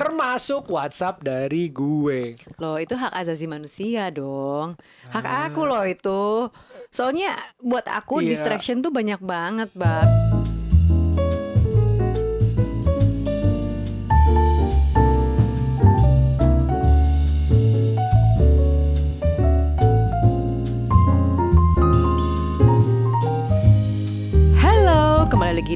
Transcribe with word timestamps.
termasuk 0.00 0.64
WhatsApp 0.66 1.20
dari 1.20 1.68
gue. 1.68 2.40
Loh 2.56 2.80
itu 2.80 2.96
hak 2.96 3.12
asasi 3.12 3.44
manusia 3.44 4.08
dong 4.08 4.80
Hak 5.06 5.22
Ah. 5.22 5.46
aku 5.46 5.68
loh 5.68 5.84
itu 5.84 6.48
Soalnya 6.88 7.30
buat 7.60 7.84
aku 7.84 8.18
Iya. 8.18 8.32
distraction 8.32 8.80
tuh 8.80 8.90
banyak 8.90 9.20
banget 9.20 9.68
Bab 9.72 10.08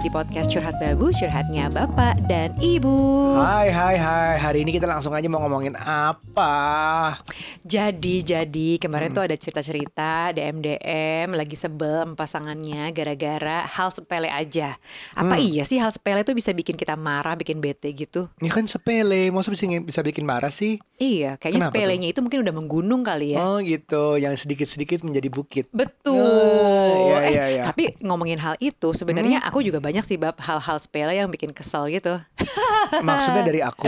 di 0.05 0.13
podcast 0.13 0.53
Curhat 0.53 0.77
Babu, 0.77 1.09
curhatnya 1.17 1.73
Bapak 1.73 2.29
dan 2.29 2.53
Ibu. 2.61 2.93
Hai 3.41 3.73
hai 3.73 3.97
hai, 3.97 4.37
hari 4.37 4.61
ini 4.61 4.77
kita 4.77 4.85
langsung 4.85 5.17
aja 5.17 5.25
mau 5.33 5.41
ngomongin 5.41 5.73
apa? 5.81 7.17
Jadi 7.65 8.21
jadi 8.21 8.77
kemarin 8.77 9.09
Hmm. 9.09 9.17
tuh 9.17 9.25
ada 9.25 9.33
cerita-cerita 9.33 10.37
DM 10.37 10.61
DM 10.61 11.33
lagi 11.33 11.57
sebel 11.57 12.13
pasangannya 12.13 12.93
gara-gara 12.93 13.65
hal 13.65 13.89
sepele 13.89 14.29
aja. 14.29 14.77
Apa 15.17 15.41
Hmm. 15.41 15.49
iya 15.49 15.65
sih 15.65 15.81
hal 15.81 15.89
sepele 15.89 16.21
tuh 16.21 16.37
bisa 16.37 16.53
bikin 16.53 16.77
kita 16.77 17.01
marah, 17.01 17.33
bikin 17.33 17.65
bete 17.65 17.89
gitu? 17.97 18.29
Ini 18.45 18.53
kan 18.53 18.69
sepele, 18.69 19.33
masa 19.33 19.49
bisa, 19.49 19.65
bisa 19.65 20.05
bikin 20.05 20.29
marah 20.29 20.53
sih? 20.53 20.85
Iya, 21.01 21.41
kayaknya 21.41 21.73
Kenapa 21.73 21.81
sepelenya 21.81 22.09
itu 22.13 22.21
mungkin 22.21 22.45
udah 22.45 22.53
menggunung 22.53 23.01
kali 23.01 23.33
ya. 23.35 23.41
Oh 23.41 23.57
gitu, 23.59 24.21
yang 24.21 24.37
sedikit-sedikit 24.37 25.01
menjadi 25.01 25.33
bukit. 25.33 25.65
Betul. 25.73 26.13
Oh, 26.21 27.09
iya, 27.09 27.19
Eh, 27.25 27.49
iya. 27.57 27.65
Tapi 27.73 27.97
ngomongin 28.05 28.37
hal 28.37 28.61
itu 28.61 28.93
sebenarnya 28.93 29.41
aku 29.41 29.65
juga 29.65 29.81
banyak 29.81 29.94
sih 30.03 30.19
bab 30.19 30.35
hal-hal 30.43 30.83
sepele 30.83 31.15
yang 31.15 31.31
bikin 31.31 31.55
kesel 31.55 31.87
gitu. 31.87 32.19
Maksudnya 33.07 33.47
dari 33.47 33.61
aku. 33.63 33.87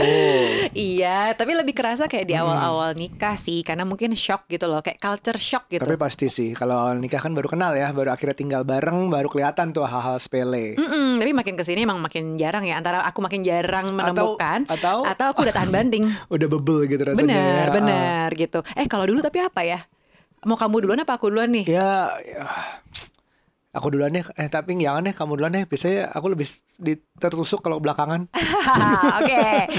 iya, 0.71 1.35
tapi 1.35 1.51
lebih 1.51 1.75
kerasa 1.75 2.07
kayak 2.07 2.25
di 2.27 2.35
awal-awal 2.37 2.95
nikah 2.95 3.35
sih 3.35 3.65
karena 3.65 3.83
mungkin 3.83 4.15
shock 4.15 4.47
gitu 4.47 4.71
loh, 4.71 4.79
kayak 4.79 5.01
culture 5.01 5.35
shock 5.35 5.67
gitu. 5.67 5.83
Tapi 5.83 5.99
pasti 5.99 6.31
sih, 6.31 6.55
kalau 6.55 6.77
awal 6.87 7.01
nikah 7.01 7.19
kan 7.19 7.35
baru 7.35 7.51
kenal 7.51 7.75
ya, 7.75 7.91
baru 7.91 8.15
akhirnya 8.15 8.35
tinggal 8.37 8.61
bareng, 8.63 9.11
baru 9.11 9.27
kelihatan 9.27 9.75
tuh 9.75 9.83
hal-hal 9.83 10.15
sepele. 10.21 10.77
Mm-mm, 10.79 11.19
tapi 11.19 11.31
makin 11.35 11.55
ke 11.59 11.63
sini 11.67 11.83
emang 11.83 11.99
makin 11.99 12.37
jarang 12.39 12.63
ya 12.63 12.77
antara 12.79 13.03
aku 13.03 13.19
makin 13.19 13.41
jarang 13.43 13.91
menemukan 13.91 14.63
atau- 14.69 15.03
aku 15.03 15.43
udah 15.43 15.55
tahan 15.55 15.71
banting. 15.73 16.05
Udah 16.33 16.47
bebel 16.47 16.87
gitu 16.87 17.03
rasanya. 17.03 17.23
bener, 17.23 17.65
ya. 17.67 17.73
bener 17.73 18.27
gitu. 18.35 18.59
Eh 18.75 18.85
kalau 18.85 19.07
dulu 19.07 19.19
tapi 19.23 19.41
apa 19.41 19.63
ya? 19.63 19.79
Mau 20.45 20.53
kamu 20.53 20.85
duluan 20.85 21.01
apa 21.01 21.17
aku 21.17 21.33
duluan 21.33 21.49
nih? 21.49 21.65
Ya, 21.65 22.13
ya, 22.21 22.45
aku 23.77 23.93
duluan 23.93 24.09
deh. 24.09 24.25
Eh 24.35 24.49
tapi 24.49 24.73
jangan 24.73 25.05
deh, 25.05 25.13
kamu 25.13 25.37
duluan 25.37 25.53
deh. 25.53 25.65
Biasanya 25.69 26.09
aku 26.09 26.33
lebih 26.33 26.47
tertusuk 27.17 27.61
kalau 27.61 27.77
belakangan. 27.77 28.29
Oke, 29.21 29.69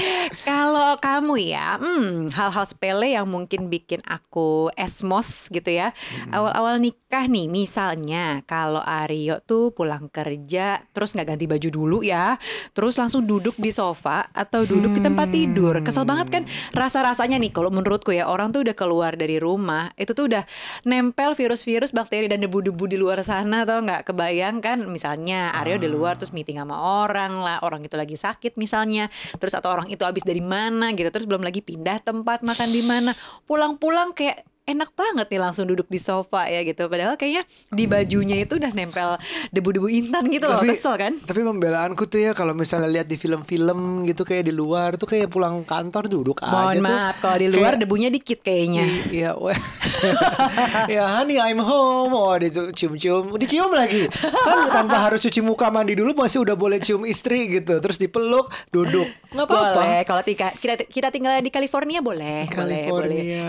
kalau 0.47 0.95
kamu 0.99 1.33
ya, 1.51 1.75
hmm, 1.79 2.31
hal-hal 2.31 2.65
sepele 2.67 3.15
yang 3.15 3.27
mungkin 3.27 3.67
bikin 3.67 3.99
aku 4.07 4.71
esmos 4.75 5.51
gitu 5.51 5.67
ya. 5.67 5.91
Awal-awal 6.31 6.79
nikah 6.79 7.27
nih, 7.27 7.51
misalnya 7.51 8.43
kalau 8.47 8.83
Aryo 8.83 9.43
tuh 9.43 9.75
pulang 9.75 10.07
kerja, 10.07 10.83
terus 10.95 11.15
nggak 11.15 11.35
ganti 11.35 11.45
baju 11.47 11.69
dulu 11.69 11.97
ya, 12.03 12.35
terus 12.71 12.95
langsung 12.95 13.27
duduk 13.27 13.55
di 13.59 13.71
sofa 13.71 14.27
atau 14.31 14.63
duduk 14.63 14.95
di 14.95 15.01
tempat 15.03 15.27
tidur. 15.31 15.79
Kesel 15.83 16.07
banget 16.07 16.27
kan 16.31 16.43
rasa-rasanya 16.75 17.39
nih. 17.39 17.51
Kalau 17.51 17.71
menurutku 17.71 18.15
ya, 18.15 18.27
orang 18.27 18.51
tuh 18.55 18.63
udah 18.63 18.75
keluar 18.75 19.15
dari 19.15 19.39
rumah, 19.39 19.91
itu 19.95 20.11
tuh 20.15 20.31
udah 20.31 20.43
nempel 20.87 21.35
virus-virus, 21.35 21.91
bakteri 21.95 22.27
dan 22.27 22.43
debu-debu 22.43 22.85
di 22.87 22.97
luar 22.99 23.23
sana, 23.23 23.63
tau 23.63 23.79
nggak? 23.89 24.13
Kebayang 24.13 24.61
kan? 24.61 24.85
Misalnya 24.85 25.49
Aryo 25.57 25.81
di 25.81 25.89
luar 25.89 26.13
terus 26.21 26.29
meeting 26.29 26.61
sama 26.61 26.77
orang 26.77 27.41
lah, 27.41 27.57
orang 27.65 27.81
itu 27.81 27.97
lagi 27.97 28.13
sakit 28.13 28.61
misalnya, 28.61 29.09
terus 29.41 29.57
atau 29.57 29.73
orang 29.73 29.89
itu 29.89 30.05
habis 30.05 30.21
dari 30.21 30.45
mana 30.45 30.93
gitu, 30.93 31.09
terus 31.09 31.25
belum 31.25 31.41
lagi 31.41 31.65
pindah 31.65 32.05
tempat 32.05 32.45
makan 32.45 32.69
di 32.69 32.85
mana, 32.85 33.11
pulang-pulang 33.49 34.13
kayak 34.13 34.45
enak 34.69 34.93
banget 34.93 35.27
nih 35.27 35.41
langsung 35.41 35.65
duduk 35.65 35.85
di 35.85 35.97
sofa 35.97 36.45
ya 36.45 36.61
gitu. 36.61 36.85
Padahal 36.85 37.15
kayaknya 37.15 37.41
di 37.67 37.85
bajunya 37.85 38.37
itu 38.37 38.55
udah 38.55 38.69
nempel 38.69 39.17
debu-debu 39.49 39.89
intan 39.89 40.25
gitu 40.27 40.45
loh, 40.45 40.61
kesel 40.61 40.93
kan? 40.93 41.17
Tapi 41.17 41.41
pembelaanku 41.41 42.05
tuh 42.05 42.21
ya 42.21 42.31
kalau 42.31 42.53
misalnya 42.53 42.87
lihat 42.87 43.05
di 43.05 43.15
film-film 43.15 43.79
gitu 44.05 44.21
kayak 44.21 44.45
di 44.45 44.53
luar 44.53 44.95
tuh 44.95 45.05
kayak 45.05 45.27
pulang 45.27 45.61
kantor 45.63 46.05
duduk 46.05 46.37
aja 46.39 46.51
Mohon 46.51 46.75
tuh. 46.75 46.83
maaf 46.85 47.15
kalau 47.19 47.37
di 47.37 47.47
luar 47.49 47.73
kayak- 47.73 47.81
debunya 47.81 48.09
dikit 48.09 48.39
kayaknya. 48.39 48.85
Iya, 49.09 49.31
ya 50.91 51.03
honey 51.09 51.37
I'm 51.37 51.59
home. 51.59 52.11
Oh, 52.11 52.35
dicium-cium, 52.35 53.33
dicium 53.35 53.71
lagi. 53.71 54.05
Kan 54.11 54.69
tanpa 54.69 55.01
harus 55.01 55.19
cuci 55.19 55.39
muka 55.39 55.69
mandi 55.69 55.93
dulu 55.93 56.13
masih 56.13 56.41
udah 56.41 56.53
boleh 56.53 56.77
cium 56.77 57.03
istri 57.03 57.49
gitu. 57.49 57.79
Terus 57.79 57.97
dipeluk, 57.97 58.51
duduk. 58.69 59.07
nggak 59.29 59.45
apa-apa. 59.45 59.71
Boleh, 59.75 60.01
kalau 60.03 60.21
tika, 60.21 60.49
kita 60.51 60.73
kita 60.83 61.07
tinggal 61.09 61.37
di 61.37 61.49
California 61.49 61.99
boleh, 61.99 62.45
boleh, 62.47 62.83
boleh. 62.85 62.85
California. 62.89 63.41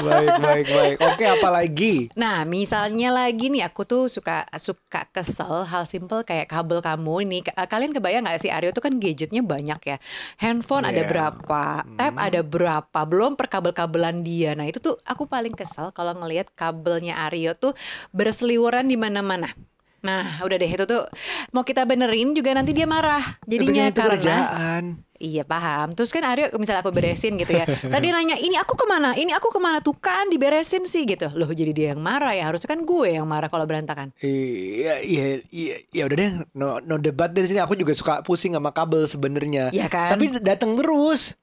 baik, 0.00 0.30
baik, 0.38 0.66
baik. 0.70 0.96
Oke, 1.00 1.24
apalagi? 1.24 1.94
Nah, 2.14 2.42
misalnya 2.42 3.08
lagi 3.08 3.48
nih 3.48 3.64
aku 3.64 3.82
tuh 3.82 4.06
suka 4.06 4.44
suka 4.54 5.08
kesel 5.08 5.64
hal 5.64 5.84
simple 5.84 6.22
kayak 6.22 6.46
kabel 6.46 6.78
kamu 6.78 7.24
ini. 7.24 7.38
Ka- 7.40 7.64
Kalian 7.64 7.90
kebayang 7.90 8.24
nggak 8.24 8.38
sih 8.38 8.48
Aryo 8.48 8.70
tuh 8.70 8.80
kan 8.80 8.96
gadgetnya 8.96 9.40
banyak 9.40 9.80
ya. 9.82 9.96
Handphone 10.36 10.84
ada 10.84 11.02
Iya. 11.02 11.08
berapa, 11.08 11.64
tab 11.94 12.14
ada 12.16 12.40
berapa, 12.40 13.00
belum 13.02 13.34
per 13.34 13.48
kabel-kabelan 13.48 14.20
dia. 14.20 14.52
Nah, 14.52 14.64
itu 14.64 14.78
tuh 14.78 14.96
aku 15.02 15.24
paling 15.24 15.52
kesel 15.52 15.90
kalau 15.90 16.12
ngelihat 16.14 16.52
kabelnya 16.52 17.18
Aryo 17.24 17.52
tuh 17.52 17.72
berseliweran 18.10 18.86
di 18.86 18.96
mana-mana. 18.96 19.50
Nah, 19.98 20.42
udah 20.46 20.56
deh 20.56 20.70
itu 20.70 20.84
tuh 20.86 21.02
mau 21.50 21.66
kita 21.66 21.82
benerin 21.82 22.30
juga 22.30 22.54
nanti 22.54 22.70
dia 22.70 22.86
marah. 22.86 23.22
Jadinya 23.46 23.90
itu 23.90 23.98
karena 23.98 24.14
kerjaan. 24.14 24.84
Iya 25.18 25.42
paham. 25.42 25.90
Terus 25.98 26.14
kan 26.14 26.22
Aryo 26.22 26.54
misalnya 26.62 26.86
aku 26.86 26.94
beresin 26.94 27.34
gitu 27.34 27.50
ya. 27.50 27.66
Tadi 27.66 28.06
nanya 28.14 28.38
ini 28.38 28.54
aku 28.54 28.78
ke 28.78 28.86
mana? 28.86 29.18
Ini 29.18 29.34
aku 29.34 29.50
ke 29.50 29.58
mana 29.58 29.82
tuh 29.82 29.98
kan 29.98 30.30
diberesin 30.30 30.86
sih 30.86 31.02
gitu. 31.02 31.26
Loh 31.34 31.50
jadi 31.50 31.74
dia 31.74 31.86
yang 31.90 31.98
marah 31.98 32.30
ya. 32.30 32.46
Harusnya 32.46 32.70
kan 32.70 32.86
gue 32.86 33.18
yang 33.18 33.26
marah 33.26 33.50
kalau 33.50 33.66
berantakan. 33.66 34.14
Iya, 34.22 35.02
iya, 35.02 35.42
iya, 35.50 35.74
ya 35.90 36.02
udah 36.06 36.16
deh, 36.16 36.32
no, 36.54 36.78
no 36.78 37.02
debat 37.02 37.34
dari 37.34 37.50
sini. 37.50 37.58
Aku 37.58 37.74
juga 37.74 37.98
suka 37.98 38.22
pusing 38.22 38.54
sama 38.54 38.70
kabel 38.70 39.10
sebenarnya. 39.10 39.74
Iya 39.74 39.90
kan? 39.90 40.14
Tapi 40.14 40.38
datang 40.38 40.78
terus. 40.78 41.34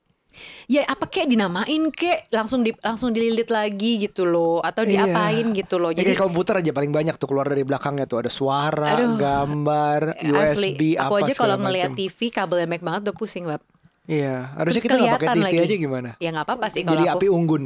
Ya 0.66 0.82
apa 0.84 1.06
kek 1.06 1.26
dinamain 1.26 1.90
kek 1.94 2.26
langsung 2.30 2.66
di 2.66 2.74
langsung 2.78 3.14
dililit 3.14 3.48
lagi 3.48 4.02
gitu 4.02 4.26
loh 4.26 4.58
atau 4.58 4.82
Iya. 4.82 5.06
diapain 5.06 5.46
gitu 5.54 5.78
loh. 5.78 5.94
Ya, 5.94 6.02
Jadi 6.02 6.12
kayak 6.12 6.22
komputer 6.26 6.54
aja 6.58 6.72
paling 6.74 6.90
banyak 6.90 7.14
tuh 7.16 7.28
keluar 7.30 7.46
dari 7.46 7.62
belakangnya 7.62 8.04
tuh 8.04 8.18
ada 8.20 8.30
suara, 8.30 8.98
Aduh. 8.98 9.14
gambar, 9.14 10.18
asli 10.18 10.74
USB, 10.74 10.82
aku 10.98 11.14
apa 11.14 11.16
aja 11.22 11.32
kalau 11.34 11.56
macam. 11.56 11.90
TV 11.94 12.18
kabel 12.28 12.56
yang 12.62 12.70
banyak 12.74 12.84
banget 12.84 13.00
udah 13.06 13.16
pusing 13.16 13.44
bab. 13.46 13.62
Iya, 14.06 14.54
harusnya 14.54 14.78
Terus 14.78 14.84
kita 14.86 14.94
nggak 14.96 15.14
pakai 15.18 15.28
TV 15.28 15.42
lagi. 15.42 15.58
aja 15.60 15.76
gimana? 15.76 16.10
Ya 16.16 16.30
nggak 16.30 16.46
apa-apa 16.46 16.66
sih 16.70 16.82
kalau 16.82 16.94
Jadi 16.94 17.04
aku. 17.06 17.18
api 17.18 17.26
unggun. 17.26 17.62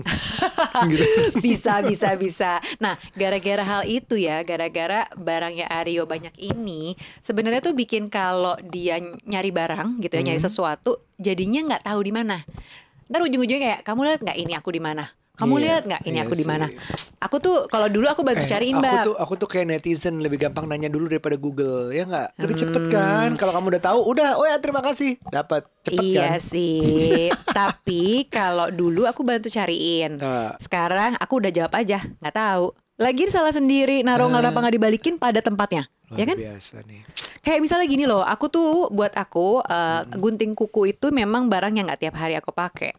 gitu. 0.90 1.04
bisa 1.38 1.84
bisa 1.84 2.08
bisa. 2.16 2.50
Nah, 2.76 2.96
gara-gara 3.12 3.60
hal 3.60 3.82
itu 3.84 4.16
ya, 4.16 4.40
gara-gara 4.40 5.04
barangnya 5.12 5.68
Aryo 5.68 6.04
banyak 6.04 6.32
ini, 6.36 6.96
sebenarnya 7.20 7.60
tuh 7.60 7.76
bikin 7.76 8.08
kalau 8.08 8.56
dia 8.64 8.96
nyari 9.22 9.52
barang 9.52 10.00
gitu 10.00 10.10
ya, 10.10 10.20
Hmm. 10.20 10.28
nyari 10.28 10.40
sesuatu, 10.40 10.90
jadinya 11.14 11.60
nggak 11.66 11.84
tahu 11.84 12.00
di 12.00 12.12
mana. 12.12 12.40
Ntar 13.06 13.20
ujung-ujungnya 13.20 13.60
kayak 13.60 13.80
kamu 13.82 14.00
lihat 14.06 14.20
nggak 14.22 14.38
ini 14.38 14.52
aku 14.54 14.70
di 14.70 14.80
mana? 14.80 15.12
Kamu 15.40 15.54
Iya, 15.54 15.64
lihat 15.64 15.82
nggak 15.86 16.02
ini 16.02 16.12
iya 16.12 16.22
aku 16.22 16.34
di 16.34 16.44
mana? 16.44 16.66
Aku 17.18 17.36
tuh 17.36 17.64
kalau 17.66 17.86
dulu 17.86 18.06
aku 18.06 18.20
bantu 18.20 18.44
Eh, 18.44 18.48
cariin 18.48 18.76
aku 18.76 18.82
mbak. 18.82 19.02
tuh 19.02 19.16
aku 19.16 19.32
tuh 19.34 19.48
kayak 19.48 19.66
netizen 19.66 20.20
lebih 20.20 20.36
gampang 20.38 20.64
nanya 20.64 20.86
dulu 20.86 21.04
daripada 21.06 21.34
Google 21.34 21.88
ya 21.90 22.04
nggak 22.04 22.28
lebih 22.38 22.56
cepet 22.56 22.82
Hmm. 22.82 22.92
kan 22.92 23.30
kalau 23.34 23.52
kamu 23.52 23.66
udah 23.70 23.82
tahu 23.82 24.00
udah 24.06 24.28
oh 24.34 24.44
ya 24.44 24.56
terima 24.56 24.80
kasih 24.80 25.16
dapat 25.26 25.64
cepet 25.82 26.02
iya 26.02 26.20
kan 26.30 26.38
sih. 26.38 27.28
Tapi 27.58 28.02
kalau 28.26 28.68
dulu 28.68 29.04
aku 29.04 29.20
bantu 29.22 29.48
cariin. 29.48 30.16
Ah. 30.18 30.52
Sekarang 30.56 31.16
aku 31.16 31.40
udah 31.40 31.50
jawab 31.50 31.72
aja, 31.74 32.04
nggak 32.20 32.34
tahu. 32.34 32.72
Lagi 32.96 33.24
salah 33.26 33.48
sendiri, 33.50 34.00
naruh 34.00 34.28
Ah. 34.28 34.30
nggak 34.30 34.52
apa 34.52 34.58
nggak 34.60 34.76
dibalikin 34.76 35.14
pada 35.16 35.40
tempatnya, 35.40 35.88
Luar 36.06 36.16
ya 36.16 36.24
kan? 36.26 36.36
biasa 36.36 36.84
nih 36.84 37.00
Kayak 37.40 37.60
misalnya 37.64 37.86
gini 37.88 38.04
loh, 38.04 38.20
aku 38.20 38.52
tuh 38.52 38.92
buat 38.92 39.16
aku 39.16 39.64
uh, 39.64 40.04
gunting 40.12 40.52
kuku 40.52 40.92
itu 40.92 41.08
memang 41.08 41.48
barang 41.48 41.72
yang 41.72 41.88
nggak 41.88 42.04
tiap 42.04 42.16
hari 42.20 42.36
aku 42.36 42.52
pakai. 42.52 42.92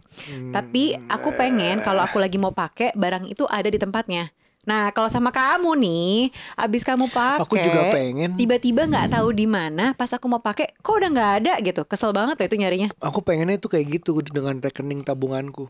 Tapi 0.49 0.97
aku 1.05 1.29
pengen 1.37 1.85
kalau 1.85 2.01
aku 2.01 2.17
lagi 2.17 2.41
mau 2.41 2.49
pakai 2.49 2.93
barang 2.97 3.29
itu 3.29 3.45
ada 3.45 3.69
di 3.69 3.77
tempatnya. 3.77 4.33
Nah 4.61 4.93
kalau 4.93 5.09
sama 5.09 5.33
kamu 5.33 5.73
nih, 5.77 6.29
abis 6.53 6.85
kamu 6.85 7.09
pakai, 7.09 7.41
Aku 7.45 7.53
juga 7.57 7.81
pengen. 7.93 8.37
Tiba-tiba 8.37 8.85
nggak 8.85 9.13
tahu 9.13 9.29
di 9.33 9.45
mana, 9.49 9.93
pas 9.97 10.09
aku 10.13 10.25
mau 10.29 10.41
pakai, 10.41 10.73
kok 10.73 10.93
udah 10.93 11.09
nggak 11.09 11.31
ada 11.41 11.53
gitu. 11.61 11.81
Kesel 11.85 12.13
banget 12.13 12.41
ya 12.41 12.45
itu 12.45 12.57
nyarinya. 12.61 12.89
aku 13.01 13.25
pengennya 13.25 13.57
tuh 13.57 13.73
kayak 13.73 14.01
gitu 14.01 14.21
dengan 14.21 14.57
rekening 14.61 15.01
tabunganku 15.01 15.69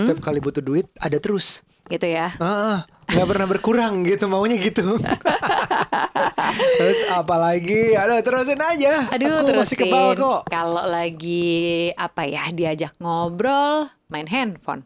setiap 0.00 0.20
kali 0.20 0.40
butuh 0.40 0.60
duit 0.60 0.88
ada 1.00 1.16
terus 1.16 1.64
Gitu 1.86 2.02
ya. 2.02 2.34
Ah, 2.42 2.50
ah, 2.50 2.78
nggak 3.14 3.28
pernah 3.30 3.46
berkurang 3.46 4.02
gitu 4.02 4.26
maunya 4.26 4.58
gitu. 4.58 4.82
Terus 6.56 6.98
apalagi, 7.10 7.92
aduh 7.92 8.20
terusin 8.20 8.58
aja. 8.58 9.06
Aduh 9.08 9.28
Aku 9.34 9.46
terus 9.46 9.60
masih 9.64 9.76
kebal 9.78 10.06
kok. 10.12 10.40
Kalau 10.46 10.84
lagi 10.84 11.54
apa 11.92 12.24
ya 12.24 12.48
diajak 12.50 12.96
ngobrol, 12.96 13.86
main 14.06 14.26
handphone. 14.26 14.84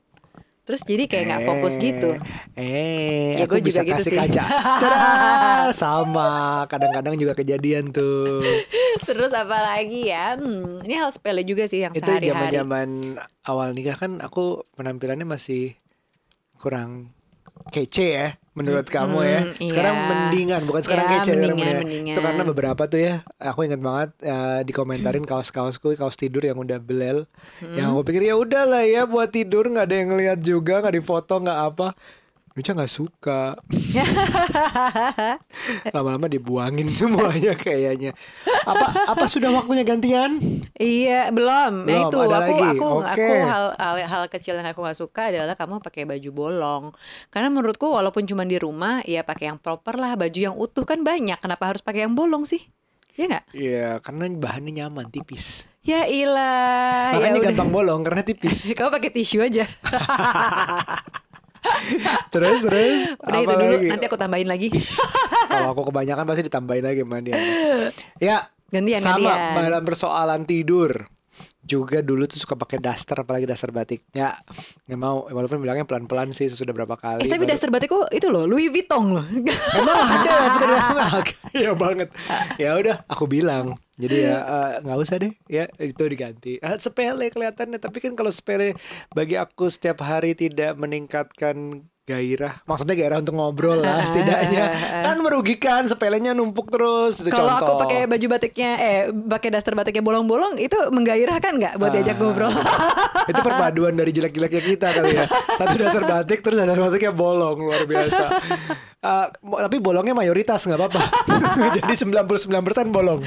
Terus 0.62 0.82
jadi 0.82 1.04
kayak 1.04 1.24
nggak 1.26 1.42
fokus 1.44 1.74
gitu. 1.76 2.14
Eh, 2.54 3.34
Ya, 3.34 3.42
aku 3.42 3.58
gue 3.58 3.66
juga 3.66 3.82
gitu 3.82 4.02
sih. 4.04 4.14
kaca. 4.14 4.44
Tada, 4.46 5.02
sama. 5.74 6.30
Kadang-kadang 6.64 7.14
juga 7.14 7.34
kejadian 7.34 7.90
tuh. 7.90 8.38
Terus 9.02 9.32
apa 9.32 9.56
lagi 9.56 10.06
ya? 10.06 10.34
Hmm, 10.34 10.78
ini 10.80 10.94
hal 10.94 11.10
sepele 11.10 11.42
juga 11.42 11.66
sih 11.66 11.82
yang 11.82 11.90
Itu 11.90 12.06
sehari-hari. 12.06 12.54
zaman-zaman 12.54 12.88
awal 13.42 13.74
nikah 13.74 13.98
kan 13.98 14.18
aku 14.18 14.62
penampilannya 14.72 15.24
masih 15.24 15.74
kurang 16.54 17.10
kece 17.68 18.06
ya 18.12 18.28
menurut 18.60 18.86
kamu 18.86 19.18
ya. 19.20 19.40
mm, 19.48 19.66
Sekarang 19.66 19.94
iya. 19.94 20.06
mendingan, 20.06 20.60
bukan 20.62 20.82
sekarang 20.84 21.04
Ya, 21.04 21.12
kece. 21.16 21.30
mendingan, 21.32 21.50
mendingan. 21.50 21.78
mendingan. 21.82 22.14
Itu 22.14 22.20
karena 22.20 22.42
beberapa 22.44 22.82
tuh 22.84 23.00
ya, 23.00 23.14
aku 23.36 23.60
ingat 23.64 23.80
banget 23.80 24.10
eh, 24.20 24.60
dikomentarin 24.62 25.24
kaos-kaosku, 25.24 25.96
kaos 25.96 26.14
tidur 26.14 26.44
yang 26.44 26.56
udah 26.56 26.78
belel. 26.78 27.24
Yang 27.60 27.86
aku 27.88 28.00
pikir 28.06 28.22
ya 28.28 28.34
udahlah 28.36 28.84
ya 28.84 29.02
buat 29.04 29.28
tidur 29.28 29.66
nggak 29.66 29.86
ada 29.88 29.96
yang 29.96 30.08
ngeliat 30.12 30.38
juga, 30.38 30.78
nggak 30.78 30.94
difoto 30.94 31.34
nggak 31.40 31.60
apa. 31.72 31.88
Nucha 32.50 32.74
nggak 32.74 32.90
suka. 32.90 33.54
Lama-lama 35.94 36.26
dibuangin 36.26 36.90
semuanya 36.90 37.54
kayaknya. 37.54 38.10
Apa 38.66 39.14
apa 39.14 39.24
sudah 39.30 39.54
waktunya 39.54 39.86
gantian? 39.86 40.42
Iya 40.74 41.30
belum. 41.30 41.86
Nah 41.86 41.86
Belum, 41.86 42.10
itu 42.10 42.16
ada 42.18 42.36
aku 42.42 42.54
lagi. 42.58 42.70
aku 42.74 42.86
Oke. 43.06 43.06
aku 43.06 43.32
hal, 43.46 43.64
hal 43.78 43.96
hal 44.02 44.22
kecil 44.26 44.58
yang 44.58 44.66
aku 44.66 44.82
nggak 44.82 44.98
suka 44.98 45.30
adalah 45.30 45.54
kamu 45.54 45.78
pakai 45.78 46.02
baju 46.10 46.30
bolong. 46.34 46.84
Karena 47.30 47.54
menurutku 47.54 47.86
walaupun 47.86 48.26
cuma 48.26 48.42
di 48.42 48.58
rumah 48.58 48.98
ya 49.06 49.22
pakai 49.22 49.54
yang 49.54 49.58
proper 49.62 49.94
lah 49.94 50.18
baju 50.18 50.50
yang 50.50 50.58
utuh 50.58 50.82
kan 50.82 51.06
banyak. 51.06 51.38
Kenapa 51.38 51.70
harus 51.70 51.86
pakai 51.86 52.02
yang 52.02 52.18
bolong 52.18 52.42
sih? 52.42 52.66
Ya 53.18 53.26
nggak? 53.26 53.44
Iya, 53.52 53.88
karena 54.00 54.30
bahannya 54.32 54.72
nyaman, 54.80 55.10
tipis. 55.10 55.66
Ya 55.80 56.04
ilah. 56.04 57.16
Makanya 57.16 57.40
ya 57.40 57.44
gampang 57.50 57.72
bolong 57.72 58.04
karena 58.04 58.20
tipis. 58.20 58.68
Kamu 58.76 58.92
pakai 58.92 59.10
tisu 59.10 59.40
aja. 59.40 59.64
terus 62.34 62.58
terus. 62.64 63.14
Udah 63.20 63.40
itu 63.40 63.54
dulu. 63.54 63.74
lagi? 63.76 63.88
Nanti 63.90 64.04
aku 64.06 64.18
tambahin 64.18 64.48
lagi. 64.48 64.68
Kalau 65.50 65.74
aku 65.74 65.82
kebanyakan 65.90 66.24
pasti 66.30 66.42
ditambahin 66.46 66.84
lagi 66.86 67.00
dia. 67.26 67.34
Ya, 68.22 68.38
Gantian, 68.70 69.02
sama 69.02 69.18
gantian. 69.18 69.66
dalam 69.66 69.82
persoalan 69.82 70.40
tidur. 70.46 71.10
Juga 71.70 72.02
dulu 72.02 72.26
tuh 72.26 72.34
suka 72.36 72.58
pakai 72.58 72.82
daster 72.82 73.14
apalagi 73.14 73.46
daster 73.46 73.70
batik. 73.70 74.02
Ya, 74.10 74.34
nggak 74.84 74.98
mau 74.98 75.22
walaupun 75.24 75.62
bilangnya 75.62 75.86
pelan-pelan 75.86 76.34
sih 76.34 76.50
sudah 76.50 76.74
berapa 76.74 76.98
kali. 76.98 77.22
eh 77.22 77.30
tapi 77.30 77.46
baru- 77.46 77.54
dasar 77.54 77.70
batikku 77.70 78.10
itu 78.10 78.26
loh 78.26 78.42
Louis 78.42 78.66
Vuitton 78.66 79.14
loh. 79.14 79.22
Emang 79.78 79.98
ada 80.02 80.34
ya 81.54 81.70
banget. 81.86 82.08
Ya 82.58 82.74
udah, 82.74 83.06
aku 83.06 83.30
bilang. 83.30 83.78
Jadi 83.94 84.24
ya 84.24 84.36
eh, 84.40 84.70
nggak 84.82 84.98
usah 84.98 85.20
deh, 85.20 85.30
ya 85.46 85.68
itu 85.76 86.02
diganti. 86.02 86.56
Ah, 86.58 86.74
sepele 86.74 87.28
kelihatannya, 87.28 87.76
tapi 87.76 88.00
kan 88.00 88.16
kalau 88.16 88.32
sepele 88.32 88.72
bagi 89.12 89.36
aku 89.36 89.68
setiap 89.68 90.00
hari 90.00 90.32
tidak 90.32 90.74
meningkatkan 90.74 91.84
gairah. 92.10 92.54
Maksudnya 92.64 92.94
gairah 92.94 93.18
untuk 93.18 93.34
ngobrol 93.34 93.78
lah 93.78 94.02
setidaknya. 94.02 94.64
Kan 95.00 95.16
merugikan 95.20 95.82
sepelenya 95.84 96.32
numpuk 96.32 96.68
terus. 96.68 97.18
Itu 97.18 97.30
Kalau 97.30 97.54
aku 97.54 97.78
pakai 97.78 98.04
baju 98.04 98.26
batiknya 98.28 98.70
eh 98.76 98.98
pakai 99.08 99.48
daster 99.50 99.72
batiknya 99.72 100.00
bolong-bolong 100.00 100.56
itu 100.56 100.74
menggairahkan 100.88 101.52
nggak 101.54 101.74
buat 101.76 101.92
diajak 101.92 102.12
Ah. 102.12 102.20
ngobrol? 102.20 102.50
itu 103.30 103.40
perpaduan 103.40 103.94
dari 103.94 104.10
jelek-jeleknya 104.10 104.62
kita 104.66 104.86
kali 104.90 105.10
ya. 105.12 105.24
Satu 105.58 105.74
dasar 105.76 106.02
batik 106.02 106.40
terus 106.40 106.58
dasar 106.58 106.76
batiknya 106.80 107.12
bolong 107.12 107.58
luar 107.60 107.82
biasa. 107.84 108.24
Eh, 109.00 109.26
mo- 109.46 109.60
tapi 109.60 109.76
bolongnya 109.78 110.12
mayoritas 110.12 110.60
nggak 110.62 110.76
apa-apa. 110.76 111.02
Jadi 111.78 111.94
99% 111.94 112.50
bolong. 112.88 113.20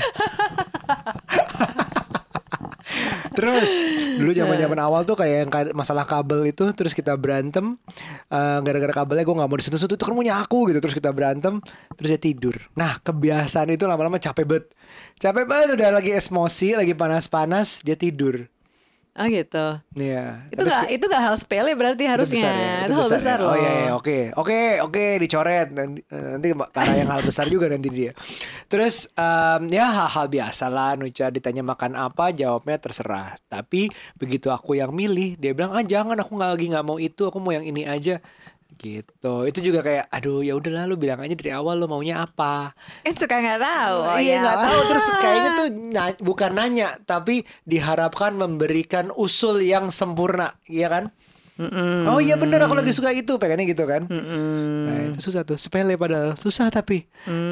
Terus 3.44 3.72
dulu 4.24 4.31
zaman-zaman 4.40 4.80
awal 4.80 5.04
tuh 5.04 5.19
kayak 5.19 5.36
yang 5.44 5.51
masalah 5.75 6.07
kabel 6.07 6.48
itu 6.48 6.63
terus 6.72 6.95
kita 6.95 7.12
berantem 7.19 7.75
eh, 8.31 8.57
gara-gara 8.63 9.04
kabelnya 9.04 9.28
gue 9.28 9.36
nggak 9.36 9.50
mau 9.51 9.60
di 9.60 9.66
situ 9.68 9.75
situ 9.75 10.00
itu 10.00 10.06
kan 10.07 10.16
punya 10.16 10.40
aku 10.40 10.72
gitu 10.72 10.80
terus 10.80 10.95
kita 10.95 11.12
berantem 11.12 11.60
terus 12.00 12.10
dia 12.16 12.22
tidur. 12.22 12.56
Nah 12.80 13.04
kebiasaan 13.04 13.75
itu 13.75 13.84
lama-lama 13.84 14.16
capek 14.16 14.48
banget, 14.48 14.66
capek 15.19 15.44
banget 15.44 15.68
udah 15.75 15.90
lagi 16.00 16.16
emosi 16.16 16.80
lagi 16.80 16.94
panas-panas 16.95 17.84
dia 17.84 18.00
tidur. 18.00 18.48
Oh 19.13 19.30
gitu. 19.30 19.77
Iya. 19.94 20.50
Itu 20.50 20.57
Terus 20.57 20.74
nggak 20.74 20.89
itu 20.89 21.06
nggak 21.06 21.21
hal 21.21 21.36
sepele 21.38 21.71
berarti 21.77 22.01
itu 22.01 22.13
harusnya. 22.18 22.50
besar 22.50 22.54
ya, 22.57 22.74
Itu, 22.81 22.94
hal 22.98 23.10
besar 23.13 23.38
ya. 23.38 23.44
loh. 23.45 23.51
Oh 23.54 23.57
iya, 23.62 23.71
iya, 23.77 23.92
oke, 23.94 24.18
oke, 24.33 24.62
oke, 24.89 25.06
dicoret 25.21 25.68
nanti, 25.69 26.01
nanti 26.10 26.48
karena 26.74 26.94
yang 26.98 27.10
hal 27.13 27.21
besar 27.21 27.45
juga 27.45 27.69
nanti 27.69 27.89
dia. 27.94 28.12
Terus 28.65 29.06
em, 29.13 29.69
ya 29.69 29.86
hal-hal 29.86 30.25
biasa 30.33 30.65
lah, 30.65 30.98
Nucha 30.98 31.30
ditanya 31.30 31.62
makan 31.62 31.94
apa, 31.94 32.33
jawabnya 32.33 32.81
terserah. 32.81 33.38
Tapi 33.45 33.94
begitu 34.18 34.50
aku 34.50 34.81
yang 34.81 34.89
milih, 34.89 35.38
dia 35.38 35.54
bilang 35.54 35.77
ah 35.77 35.86
jangan, 35.86 36.18
aku 36.18 36.33
nggak 36.33 36.50
lagi 36.57 36.65
nggak 36.74 36.86
mau 36.89 36.98
itu, 36.98 37.21
aku 37.30 37.38
mau 37.38 37.54
yang 37.54 37.69
ini 37.69 37.86
aja. 37.86 38.18
Gitu. 38.78 39.34
Itu 39.48 39.60
juga 39.62 39.80
kayak, 39.84 40.10
aduh 40.10 40.42
ya 40.42 40.54
udahlah, 40.58 40.90
lu 40.90 40.96
bilang 40.98 41.22
aja 41.22 41.34
dari 41.34 41.52
awal 41.54 41.80
lu 41.80 41.88
maunya 41.88 42.24
apa. 42.24 42.74
Kan 43.06 43.14
suka 43.14 43.40
nggak 43.40 43.62
tahu. 43.62 43.98
Oh, 44.04 44.20
iya 44.20 44.38
ya. 44.38 44.42
nggak 44.42 44.60
tahu 44.66 44.80
terus 44.90 45.06
kayaknya 45.24 45.52
tuh 45.56 45.68
na- 45.72 46.20
bukan 46.22 46.52
nanya 46.54 46.90
tapi 47.04 47.46
diharapkan 47.64 48.34
memberikan 48.36 49.10
usul 49.14 49.62
yang 49.62 49.90
sempurna, 49.94 50.58
iya 50.66 50.90
kan? 50.90 51.14
Oh 52.09 52.17
iya 52.17 52.33
bener 52.33 52.65
aku 52.65 52.73
lagi 52.73 52.89
suka 52.89 53.13
itu 53.13 53.38
pengennya 53.38 53.69
gitu 53.69 53.85
kan. 53.85 54.09
Nah 54.09 55.13
itu 55.13 55.19
susah 55.21 55.45
tuh 55.45 55.57
sepele 55.57 55.94
padahal 56.00 56.33
susah 56.33 56.73
tapi. 56.73 57.05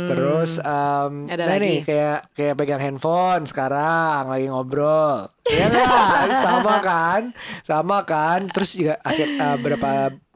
Terus 0.09 0.57
um, 0.61 1.29
Ada 1.29 1.45
nah 1.45 1.57
lagi? 1.57 1.61
nih 1.61 1.77
kayak 1.85 2.19
kayak 2.33 2.55
pegang 2.57 2.81
handphone 2.81 3.45
sekarang 3.45 4.25
lagi 4.25 4.49
ngobrol. 4.49 5.29
Iya 5.45 5.65
nggak? 5.69 6.25
sama 6.45 6.75
kan? 6.81 7.21
Sama 7.61 7.97
kan? 8.07 8.49
Terus 8.49 8.73
juga 8.73 8.97
akhir 9.05 9.27
uh, 9.37 9.57
berapa 9.61 9.91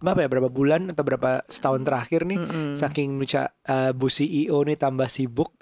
berapa 0.06 0.20
ya 0.22 0.30
berapa 0.30 0.50
bulan 0.54 0.94
atau 0.94 1.02
berapa 1.02 1.42
setahun 1.50 1.82
terakhir 1.82 2.30
nih 2.30 2.38
saking 2.78 3.18
Nucha 3.18 3.50
uh, 3.66 3.90
Bu 3.98 4.14
CEO 4.14 4.62
nih 4.62 4.78
tambah 4.78 5.10
sibuk 5.10 5.58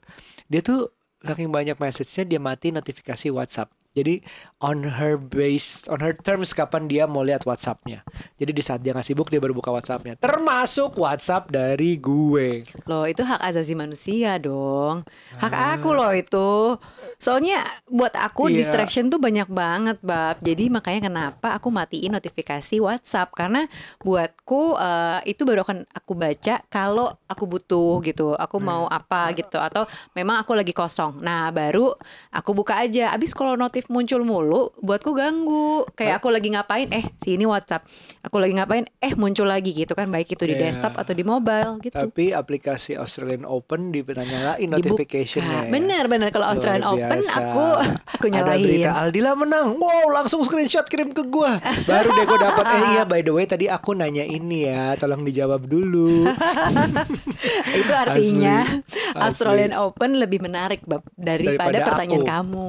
dia 0.51 0.59
tuh 0.59 0.91
saking 1.23 1.49
banyak 1.49 1.79
message-nya 1.79 2.27
dia 2.27 2.39
mati 2.43 2.75
notifikasi 2.75 3.31
WhatsApp. 3.31 3.71
Jadi 3.93 4.25
on 4.57 4.81
her 4.97 5.15
base, 5.15 5.85
on 5.85 6.01
her 6.01 6.11
terms 6.11 6.49
kapan 6.49 6.85
dia 6.85 7.05
mau 7.05 7.21
lihat 7.21 7.43
WhatsApp-nya. 7.43 8.01
Jadi 8.35 8.51
di 8.51 8.59
saat 8.59 8.81
dia 8.81 8.89
nggak 8.89 9.05
sibuk 9.05 9.29
dia 9.29 9.37
baru 9.37 9.53
buka 9.53 9.69
WhatsApp-nya. 9.69 10.17
Termasuk 10.17 10.97
WhatsApp 10.97 11.47
dari 11.47 11.95
gue. 11.95 12.65
Loh 12.83 13.05
itu 13.05 13.21
hak 13.21 13.37
asasi 13.39 13.73
manusia 13.73 14.35
dong. 14.37 15.05
Hak 15.35 15.53
Ah. 15.53 15.77
aku 15.77 15.93
loh 15.93 16.09
itu. 16.09 16.79
Soalnya 17.17 17.61
buat 17.85 18.11
aku 18.11 18.49
Iya. 18.49 18.59
distraction 18.59 19.07
tuh 19.07 19.15
banyak 19.15 19.45
banget 19.47 20.01
bab. 20.01 20.41
Jadi 20.41 20.67
makanya 20.67 21.07
kenapa 21.07 21.53
aku 21.53 21.69
matiin 21.69 22.11
notifikasi 22.11 22.81
WhatsApp 22.81 23.29
karena 23.31 23.69
buatku 24.01 24.75
eh, 24.75 25.19
itu 25.27 25.43
baru 25.43 25.61
akan 25.61 25.85
aku 25.87 26.13
baca 26.13 26.59
kalau 26.67 27.13
aku 27.25 27.45
butuh 27.45 28.01
gitu. 28.01 28.33
Aku 28.33 28.57
Hmm. 28.57 28.65
mau 28.65 28.83
apa 28.87 29.29
gitu 29.33 29.55
atau 29.55 29.85
memang 30.13 30.41
aku 30.41 30.51
lagi 30.51 30.71
kosong. 30.71 31.21
Nah 31.21 31.47
baru 31.49 31.93
aku 32.29 32.51
buka 32.51 32.81
aja. 32.81 33.13
Abis 33.13 33.31
kalau 33.31 33.53
notif 33.53 33.82
muncul 33.85 34.21
mulu, 34.21 34.71
buatku 34.77 35.11
ganggu. 35.11 35.87
Kayak 35.93 36.19
aku 36.19 36.29
lagi 36.29 36.49
ngapain, 36.49 36.87
eh 36.89 37.03
si 37.17 37.33
ini 37.33 37.43
WhatsApp. 37.43 37.83
Aku 38.21 38.37
lagi 38.37 38.53
ngapain, 38.53 38.87
eh 38.97 39.13
muncul 39.13 39.45
lagi 39.45 39.71
gitu 39.71 39.91
kan. 39.91 40.07
Baik 40.07 40.31
itu 40.31 40.43
di 40.43 40.53
Iya. 40.53 40.69
desktop 40.69 40.95
atau 40.95 41.11
di 41.11 41.21
mobile 41.21 41.79
gitu. 41.79 41.93
Tapi 41.93 42.31
aplikasi 42.31 42.93
Australian 42.93 43.43
Open 43.43 43.89
dinyalain 43.89 44.65
notification-nya. 44.65 45.65
ya. 45.65 45.69
Bener 45.69 46.05
bener 46.05 46.29
kalau 46.29 46.47
Australian 46.47 46.83
Open 46.83 47.19
aku 47.19 47.65
aku 48.13 48.25
Ada 48.27 48.33
nyalain. 48.33 48.61
berita 48.61 48.91
Aldila 48.97 49.31
menang. 49.33 49.75
Wow, 49.75 50.11
langsung 50.11 50.41
screenshot 50.41 50.85
kirim 50.85 51.09
ke 51.09 51.25
gua. 51.25 51.57
Baru 51.83 52.09
deh 52.11 52.25
gua 52.25 52.39
dapat. 52.41 52.65
Eh 52.69 52.83
iya 52.93 53.03
by 53.03 53.19
the 53.19 53.31
way 53.31 53.43
tadi 53.43 53.65
aku 53.65 53.93
nanya 53.93 54.21
ini 54.21 54.65
ya, 54.65 54.93
tolong 54.95 55.21
dijawab 55.21 55.63
dulu. 55.63 56.27
Itu 57.73 57.91
artinya 57.91 58.63
Asli. 58.63 59.19
Australian 59.19 59.73
Open 59.73 60.15
lebih 60.15 60.39
menarik 60.39 60.83
bab 60.83 61.03
daripada, 61.13 61.71
Daripada 61.71 61.77
pertanyaan 61.85 62.21
aku. 62.21 62.29
kamu. 62.29 62.67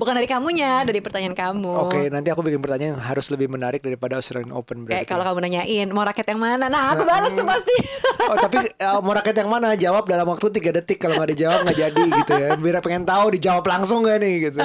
Bukan 0.00 0.16
dari 0.16 0.24
kamunya, 0.24 0.80
dari 0.80 1.04
pertanyaan 1.04 1.36
kamu. 1.36 1.72
Oke, 1.84 2.08
nanti 2.08 2.32
aku 2.32 2.40
bikin 2.40 2.64
pertanyaan 2.64 2.96
yang 2.96 3.04
harus 3.04 3.28
lebih 3.28 3.52
menarik 3.52 3.84
daripada 3.84 4.16
Australian 4.16 4.56
Open 4.56 4.88
berarti. 4.88 4.96
Kayak 4.96 5.08
kalau 5.12 5.24
kamu 5.28 5.38
nanyain 5.44 5.88
mau 5.92 6.08
raket 6.08 6.24
yang 6.32 6.40
mana, 6.40 6.72
nah 6.72 6.96
aku 6.96 7.04
balas 7.04 7.36
tuh 7.36 7.44
pasti. 7.44 7.76
Oh 8.30 8.36
tapi 8.36 8.62
eh, 8.62 9.00
mau 9.02 9.10
raket 9.10 9.42
yang 9.42 9.50
mana? 9.50 9.74
Jawab 9.74 10.06
dalam 10.06 10.22
waktu 10.28 10.52
tiga 10.54 10.70
detik. 10.70 11.02
Kalau 11.02 11.18
nggak 11.18 11.30
dijawab 11.34 11.58
nggak 11.66 11.78
jadi 11.82 12.02
gitu 12.22 12.32
ya. 12.36 12.48
Biar 12.54 12.78
pengen 12.78 13.02
tahu 13.02 13.26
dijawab 13.34 13.64
langsung 13.66 14.06
gak 14.06 14.22
nih 14.22 14.34
gitu. 14.50 14.60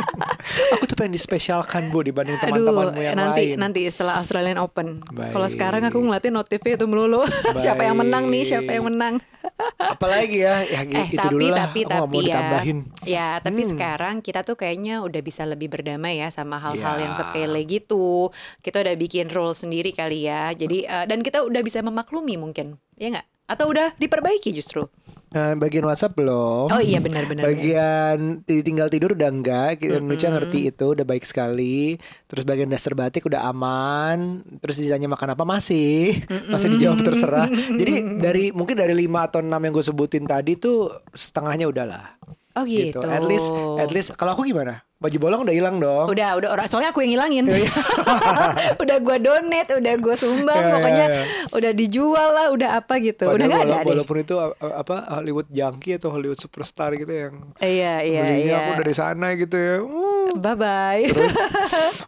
Aku 0.78 0.84
tuh 0.88 0.96
pengen 0.96 1.12
dispesialkan 1.12 1.92
bu 1.92 2.00
dibanding 2.06 2.40
teman-temanmu 2.40 3.00
yang 3.02 3.18
nanti 3.18 3.52
lain. 3.52 3.60
nanti 3.60 3.80
setelah 3.90 4.22
Australian 4.22 4.56
Open. 4.56 5.04
Kalau 5.12 5.48
sekarang 5.50 5.84
aku 5.84 5.98
ngeliatin 6.00 6.32
notifnya 6.32 6.78
itu 6.78 6.86
melulu. 6.88 7.20
siapa 7.62 7.84
yang 7.84 8.00
menang 8.00 8.30
nih? 8.32 8.42
Siapa 8.48 8.70
yang 8.70 8.88
menang? 8.88 9.20
Apalagi 9.78 10.38
ya, 10.38 10.60
ya 10.62 10.80
eh 10.82 11.06
itu 11.06 11.16
tapi 11.16 11.32
dulu 11.32 11.48
lah. 11.48 11.58
tapi 11.64 11.80
Aku 11.80 11.88
nggak 11.88 11.96
tapi 11.98 12.12
mau 12.12 12.20
ya 12.20 12.28
ditambahin. 12.28 12.78
ya 13.04 13.28
tapi 13.38 13.60
Hmm. 13.60 13.70
sekarang 13.72 14.14
kita 14.20 14.40
tuh 14.42 14.54
kayaknya 14.54 15.00
udah 15.00 15.20
bisa 15.20 15.42
lebih 15.42 15.68
berdamai 15.68 16.18
ya 16.18 16.28
sama 16.28 16.56
hal-hal 16.58 16.96
Ya. 16.96 17.02
yang 17.02 17.14
sepele 17.14 17.60
gitu 17.62 18.28
kita 18.60 18.80
udah 18.80 18.94
bikin 18.94 19.26
rule 19.26 19.52
sendiri 19.52 19.90
kali 19.90 20.24
ya 20.24 20.52
jadi 20.52 20.78
eh, 20.84 21.04
dan 21.06 21.20
kita 21.20 21.40
udah 21.40 21.60
bisa 21.60 21.80
memaklumi 21.80 22.36
mungkin 22.36 22.76
ya 22.94 23.08
nggak 23.10 23.26
atau 23.46 23.66
udah 23.66 23.94
diperbaiki 23.94 24.50
justru 24.50 24.90
Eh, 25.26 25.54
bagian 25.58 25.82
WhatsApp 25.82 26.14
belum. 26.14 26.70
Oh 26.70 26.78
iya 26.78 27.02
benar-benar. 27.02 27.50
Bagian 27.50 28.46
ti- 28.46 28.62
tinggal 28.62 28.86
tidur 28.86 29.18
udah 29.18 29.26
enggak, 29.26 29.82
Kita 29.82 29.98
Nucha 29.98 30.30
ngerti 30.30 30.70
itu 30.70 30.86
udah 30.86 31.02
baik 31.02 31.26
sekali. 31.26 31.98
Terus 32.24 32.46
bagian 32.46 32.70
daster 32.70 32.94
batik 32.94 33.26
udah 33.26 33.42
aman. 33.44 34.46
Terus 34.62 34.78
ditanya 34.78 35.10
makan 35.10 35.34
apa 35.34 35.42
masih, 35.42 36.14
masih 36.46 36.70
dijawab 36.70 37.02
terserah. 37.02 37.50
Jadi 37.50 37.92
dari 38.16 38.44
mungkin 38.54 38.78
dari 38.78 38.94
5 38.94 39.26
atau 39.26 39.42
6 39.42 39.58
yang 39.58 39.72
gue 39.74 39.84
sebutin 39.84 40.24
tadi 40.24 40.54
tuh 40.54 40.94
setengahnya 41.10 41.66
udahlah. 41.66 42.16
Oh 42.56 42.64
gitu. 42.64 43.04
At 43.04 43.20
least, 43.22 43.52
at 43.76 43.90
least 43.90 44.08
kalau 44.14 44.32
aku 44.32 44.42
gimana? 44.42 44.80
Baju 44.96 45.12
bolong 45.20 45.44
udah 45.44 45.52
hilang 45.52 45.76
dong. 45.76 46.08
Udah, 46.08 46.34
udah 46.34 46.48
orang 46.50 46.66
soalnya 46.66 46.88
aku 46.88 47.04
yang 47.04 47.12
ngilangin. 47.12 47.44
udah 48.82 48.96
gua 48.98 49.16
donate, 49.18 49.76
udah 49.76 49.94
gua 49.96 50.14
sumbang, 50.14 50.56
Iya, 50.56 50.64
iya, 50.64 50.74
pokoknya 50.74 51.06
iya. 51.06 51.22
udah 51.52 51.72
dijual 51.72 52.28
lah, 52.32 52.46
udah 52.48 52.70
apa 52.74 52.94
gitu. 52.98 53.28
udah 53.28 53.36
Padahal 53.36 53.50
nggak 53.50 53.60
ada 53.60 53.68
wala- 53.68 53.82
deh. 53.82 53.90
walaupun 53.92 54.16
itu 54.18 54.34
apa 54.56 54.96
Hollywood 55.12 55.48
junkie 55.48 55.94
atau 55.94 56.08
Hollywood 56.08 56.36
superstar 56.36 56.96
gitu 56.96 57.12
yang 57.12 57.34
Iya, 57.58 58.00
iya, 58.00 58.22
iya. 58.34 58.56
aku 58.66 58.80
dari 58.80 58.94
sana 58.94 59.36
gitu 59.36 59.52
ya. 59.54 59.76
Hmm, 59.78 60.32
Bye 60.34 60.56
bye. 60.56 61.02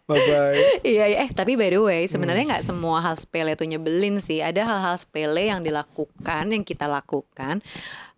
bye 0.05 0.17
bye. 0.19 0.57
Iya, 0.89 1.05
iya. 1.07 1.17
eh 1.19 1.29
tapi 1.29 1.53
by 1.53 1.69
the 1.69 1.79
way 1.79 2.01
sebenarnya 2.05 2.41
Hmm. 2.41 2.51
nggak 2.51 2.65
semua 2.65 2.97
hal 2.99 3.15
sepele 3.15 3.53
itu 3.53 3.65
nyebelin 3.65 4.17
sih. 4.17 4.39
Ada 4.39 4.65
hal-hal 4.65 4.97
sepele 4.97 5.45
yang 5.45 5.61
dilakukan, 5.61 6.49
yang 6.49 6.63
kita 6.63 6.85
lakukan. 6.85 7.61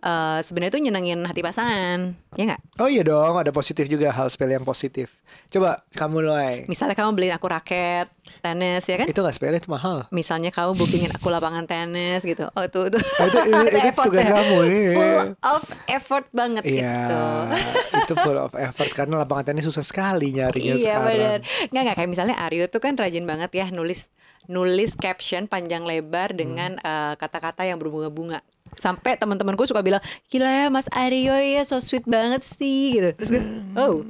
Eh 0.01 0.39
sebenarnya 0.41 0.72
itu 0.72 0.81
nyenengin 0.81 1.22
hati 1.24 1.39
pasangan, 1.39 2.17
ya 2.34 2.43
nggak? 2.43 2.62
Oh 2.77 2.86
iya 2.86 3.01
dong, 3.01 3.36
ada 3.36 3.50
positif 3.50 3.86
juga 3.86 4.10
hal 4.10 4.27
sepele 4.27 4.53
yang 4.53 4.63
positif. 4.63 5.13
Coba 5.48 5.77
kamu 5.91 6.17
loy. 6.22 6.55
Misalnya 6.65 6.96
kamu 6.96 7.12
beliin 7.12 7.31
aku 7.31 7.46
raket 7.46 8.08
tenis, 8.39 8.81
ya 8.84 8.98
kan? 8.98 9.05
Itu 9.05 9.20
gak 9.20 9.36
sepele 9.36 9.55
itu 9.55 9.67
mahal. 9.67 10.08
Misalnya 10.10 10.50
kamu 10.50 10.74
bookingin 10.74 11.12
aku 11.12 11.27
lapangan 11.27 11.63
tenis 11.63 12.24
gitu. 12.24 12.48
Oh 12.50 12.63
itu 12.63 12.88
itu, 12.88 12.98
Oh, 12.98 13.25
itu- 13.25 13.43
itu- 13.51 13.67
itu 13.67 13.77
effort 13.84 14.08
tugas 14.08 14.24
ya. 14.24 14.31
kamu, 14.34 14.58
iya. 14.65 14.93
Full 14.96 15.20
of 15.46 15.63
effort 15.88 16.25
banget 16.31 16.63
Iya, 16.63 16.79
gitu. 16.81 17.22
itu 18.01 18.13
full 18.17 18.39
of 18.39 18.53
effort 18.55 18.89
karena 18.91 19.15
lapangan 19.20 19.46
tenis 19.48 19.67
susah 19.67 19.84
sekali 19.84 20.31
nyarinya 20.31 20.72
Iya 20.72 20.79
sekarang. 20.98 21.05
benar. 21.05 21.39
Nggak 21.70 21.81
nggak 21.84 21.96
kayak 21.96 22.10
misalnya 22.10 22.36
Aryo 22.39 22.65
tuh 22.65 22.79
kan 22.79 22.96
rajin 22.96 23.24
banget 23.24 23.51
ya 23.51 23.67
nulis 23.70 24.08
nulis 24.48 24.96
caption 24.96 25.46
panjang 25.46 25.84
lebar 25.84 26.31
dengan 26.31 26.75
Hmm. 26.75 26.88
eh, 26.88 27.13
kata-kata 27.15 27.63
yang 27.63 27.77
berbunga-bunga. 27.77 28.41
Sampai 28.77 29.15
teman-temanku 29.15 29.63
suka 29.63 29.81
bilang, 29.81 29.99
gila 30.27 30.47
ya 30.47 30.67
Mas 30.67 30.87
Aryo 30.89 31.35
ya 31.35 31.61
so 31.63 31.77
sweet 31.77 32.07
banget 32.07 32.41
sih 32.41 32.97
gitu. 32.97 33.09
Terus 33.13 33.29
gue, 33.31 33.43
oh 33.75 34.01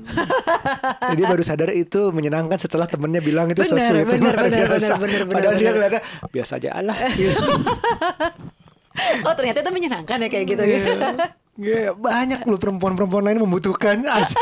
Jadi 1.11 1.21
baru 1.25 1.41
sadar 1.41 1.73
itu 1.73 2.11
menyenangkan 2.11 2.55
setelah 2.55 2.85
temennya 2.85 3.19
bilang 3.19 3.49
itu 3.49 3.61
so 3.63 3.75
Benar, 3.75 3.89
sweet. 3.89 4.05
benar, 4.07 4.33
luar 4.33 4.45
benar, 4.47 4.67
biasa. 4.69 4.93
benar, 4.95 5.21
benar, 5.25 5.35
Padahal 5.35 5.53
dia 5.53 5.61
benar. 5.61 5.73
ngeliatnya 5.75 6.01
biasa 6.29 6.51
aja 6.61 6.69
Allah. 6.71 6.95
Gitu. 7.11 7.41
oh 9.27 9.33
ternyata 9.33 9.57
itu 9.59 9.71
menyenangkan 9.71 10.17
ya 10.19 10.27
kayak 10.29 10.45
gitu. 10.45 10.63
Iya, 11.59 11.91
banyak 11.91 12.47
loh 12.47 12.55
perempuan-perempuan 12.55 13.27
lain 13.27 13.43
membutuhkan 13.43 13.99
asik. 14.17 14.39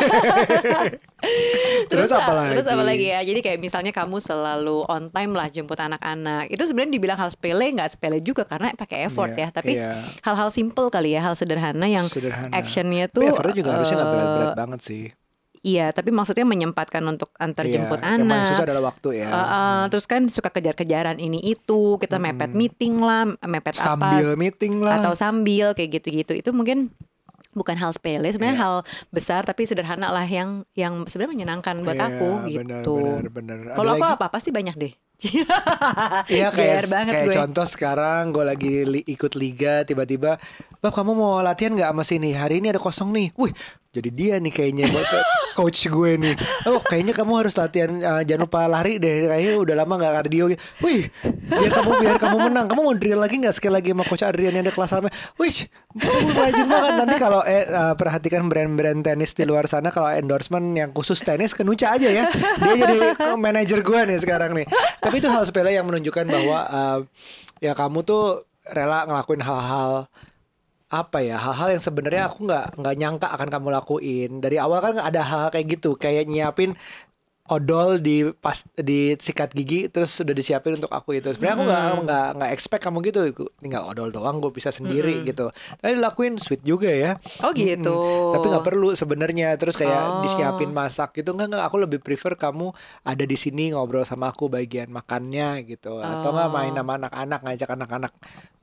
terus, 1.89 2.13
apa 2.13 2.31
lagi? 2.31 2.49
Terus 2.53 2.67
apa 2.69 2.83
lagi 2.85 3.05
ya? 3.09 3.19
Jadi 3.25 3.39
kayak 3.41 3.59
misalnya 3.59 3.89
kamu 3.89 4.21
selalu 4.21 4.85
on 4.85 5.09
time 5.09 5.33
lah 5.33 5.49
jemput 5.49 5.75
anak-anak. 5.75 6.47
Itu 6.47 6.63
sebenarnya 6.63 6.93
dibilang 6.93 7.17
hal 7.17 7.29
sepele 7.29 7.65
nggak 7.73 7.89
sepele 7.91 8.21
juga 8.21 8.45
karena 8.45 8.71
pakai 8.73 9.09
effort 9.09 9.33
Iya, 9.33 9.41
ya. 9.41 9.47
Tapi 9.49 9.71
iya. 9.73 9.91
hal-hal 10.21 10.49
simple 10.49 10.87
kali 10.87 11.17
ya, 11.17 11.21
hal 11.21 11.33
sederhana 11.33 11.89
yang 11.89 12.05
Sederhana. 12.05 12.53
actionnya 12.53 13.09
Tapi 13.09 13.15
tuh. 13.19 13.25
effortnya 13.33 13.55
juga 13.57 13.69
harusnya 13.73 13.95
nggak 13.97 14.07
eh, 14.07 14.13
berat-berat 14.13 14.53
banget 14.55 14.79
sih. 14.79 15.03
Iya, 15.59 15.91
tapi 15.91 16.15
maksudnya 16.15 16.47
menyempatkan 16.47 17.03
untuk 17.03 17.35
antar 17.35 17.67
Iya, 17.67 17.83
jemput 17.83 17.99
yang 17.99 18.23
paling 18.23 18.31
anak. 18.31 18.47
susah 18.47 18.63
adalah 18.63 18.83
waktu 18.95 19.09
ya. 19.19 19.27
Eh, 19.27 19.35
eh, 19.35 19.83
terus 19.91 20.05
kan 20.07 20.21
suka 20.31 20.49
kejar-kejaran 20.49 21.19
ini 21.19 21.43
itu, 21.43 21.99
kita 21.99 22.15
mepet 22.15 22.55
meeting 22.55 23.03
lah, 23.03 23.27
mepet 23.43 23.75
Sambil 23.75 24.35
apa, 24.35 24.39
meeting 24.39 24.79
lah. 24.79 25.03
atau 25.03 25.11
sambil 25.13 25.75
kayak 25.75 25.99
gitu-gitu. 25.99 26.31
Itu 26.31 26.55
mungkin 26.55 26.95
bukan 27.51 27.75
hal 27.75 27.91
sepele, 27.91 28.29
sebenarnya 28.31 28.55
Iya. 28.55 28.63
hal 28.63 28.75
besar 29.09 29.41
tapi 29.43 29.65
sederhana 29.65 30.13
lah 30.13 30.23
yang 30.23 30.63
yang 30.77 31.03
sebenarnya 31.03 31.33
menyenangkan 31.35 31.81
buat 31.83 31.97
Iya, 31.97 32.07
aku 32.07 32.29
gitu. 32.47 32.95
benar, 33.27 33.27
benar. 33.27 33.57
Kalau 33.75 33.91
aku 33.97 34.05
lagi? 34.05 34.15
apa 34.15 34.25
pasti 34.31 34.49
banyak 34.53 34.75
deh. 34.79 34.93
Iya 35.19 36.47
Gear 36.49 36.53
kayak 36.55 36.85
banget 36.87 37.13
kayak 37.13 37.27
gue. 37.27 37.35
contoh 37.35 37.67
sekarang 37.67 38.31
gue 38.31 38.45
lagi 38.47 38.73
li- 38.87 39.07
ikut 39.07 39.35
liga 39.35 39.83
tiba-tiba 39.83 40.39
Bab 40.79 40.95
kamu 40.95 41.11
mau 41.11 41.43
latihan 41.43 41.75
nggak 41.75 41.91
sama 41.91 42.03
sini? 42.07 42.31
Hari 42.31 42.63
ini 42.63 42.71
ada 42.71 42.79
kosong 42.79 43.11
nih. 43.11 43.35
Wih 43.35 43.51
jadi 43.89 44.09
dia 44.13 44.35
nih 44.37 44.53
kayaknya 44.53 44.85
coach 45.59 45.91
gue 45.91 46.11
nih. 46.15 46.31
Oh 46.71 46.79
kayaknya 46.79 47.11
kamu 47.11 47.43
harus 47.43 47.51
latihan 47.59 47.91
uh, 47.99 48.23
jangan 48.23 48.47
lupa 48.47 48.63
lari 48.63 48.95
deh 48.95 49.27
kayaknya 49.27 49.59
udah 49.59 49.75
lama 49.75 49.93
nggak 49.99 50.13
kardio 50.23 50.45
gitu 50.53 50.61
Wih 50.79 51.11
biar 51.51 51.71
kamu 51.75 51.91
biar 51.99 52.15
kamu 52.15 52.37
menang. 52.47 52.65
Kamu 52.71 52.79
mau 52.79 52.95
drill 52.95 53.19
lagi 53.19 53.35
nggak 53.43 53.55
sekali 53.59 53.73
lagi 53.75 53.91
sama 53.91 54.03
coach 54.07 54.23
Adrian 54.23 54.55
yang 54.55 54.63
ada 54.63 54.71
kelas 54.71 54.87
sama? 54.87 55.11
Wih 55.35 55.67
kamu 55.99 56.31
rajin 56.31 56.67
banget. 56.71 56.91
Nanti 56.95 57.15
kalau 57.19 57.41
eh, 57.43 57.65
uh, 57.67 57.93
perhatikan 57.99 58.47
brand-brand 58.47 59.03
tenis 59.03 59.35
di 59.35 59.43
luar 59.43 59.67
sana 59.67 59.91
kalau 59.91 60.15
endorsement 60.15 60.63
yang 60.79 60.95
khusus 60.95 61.19
tenis 61.19 61.51
ke 61.51 61.67
Nucha 61.67 61.91
aja 61.91 62.07
ya. 62.07 62.23
Dia 62.55 62.73
jadi 62.79 62.97
manajer 63.35 63.83
gue 63.83 63.99
nih 64.07 64.19
sekarang 64.23 64.55
nih 64.55 64.63
tapi 65.09 65.25
itu 65.25 65.29
hal 65.33 65.41
sepele 65.41 65.73
yang 65.73 65.89
menunjukkan 65.89 66.29
bahwa 66.29 66.59
uh, 66.69 66.99
ya 67.57 67.73
kamu 67.73 68.05
tuh 68.05 68.45
rela 68.61 69.09
ngelakuin 69.09 69.41
hal-hal 69.41 70.05
apa 70.89 71.17
ya 71.25 71.41
hal-hal 71.41 71.73
yang 71.73 71.81
sebenarnya 71.81 72.29
aku 72.29 72.45
nggak 72.45 72.77
nggak 72.77 72.95
nyangka 72.97 73.27
akan 73.33 73.49
kamu 73.49 73.67
lakuin. 73.73 74.31
Dari 74.37 74.61
awal 74.61 74.85
kan 74.85 75.01
ada 75.01 75.21
hal 75.25 75.49
kayak 75.49 75.81
gitu 75.81 75.97
kayak 75.97 76.29
nyiapin 76.29 76.77
odol 77.49 77.97
di 77.97 78.29
pas 78.29 78.53
di 78.73 79.13
sikat 79.13 79.51
gigi 79.51 79.89
terus 79.89 80.13
sudah 80.13 80.31
disiapin 80.31 80.77
untuk 80.77 80.89
aku 80.89 81.17
itu 81.17 81.29
sebenarnya 81.29 81.55
aku 81.55 81.63
nggak 81.65 81.83
nggak 82.05 82.27
nggak 82.37 82.51
expect 82.53 82.81
kamu 82.81 83.01
gitu 83.03 83.19
tinggal 83.57 83.83
odol 83.83 84.09
doang 84.09 84.37
gue 84.37 84.49
bisa 84.49 84.69
sendiri 84.69 85.21
gitu 85.23 85.49
tapi 85.75 85.97
dilakuin 85.97 86.37
sweet 86.37 86.61
juga 86.61 86.87
ya 86.87 87.17
Oh 87.39 87.51
gitu. 87.51 87.89
Mm-mm. 87.89 88.33
Tapi 88.35 88.45
nggak 88.45 88.65
perlu 88.65 88.89
sebenarnya. 88.91 89.55
Terus 89.55 89.73
kayak 89.73 89.97
Oh. 89.99 90.21
disiapin 90.21 90.69
masak 90.69 91.15
gitu 91.15 91.31
nggak 91.31 91.47
nggak. 91.49 91.63
Aku 91.65 91.77
lebih 91.77 91.99
prefer 91.99 92.35
kamu 92.35 92.71
ada 93.01 93.23
di 93.23 93.33
sini 93.33 93.71
ngobrol 93.71 94.03
sama 94.03 94.29
aku 94.29 94.47
bagian 94.47 94.89
makannya 94.89 95.63
gitu. 95.63 95.97
Atau 95.97 96.29
nggak 96.29 96.49
main 96.49 96.73
Oh. 96.73 96.77
sama 96.77 96.91
anak-anak 96.97 97.39
ngajak 97.41 97.69
anak-anak 97.73 98.13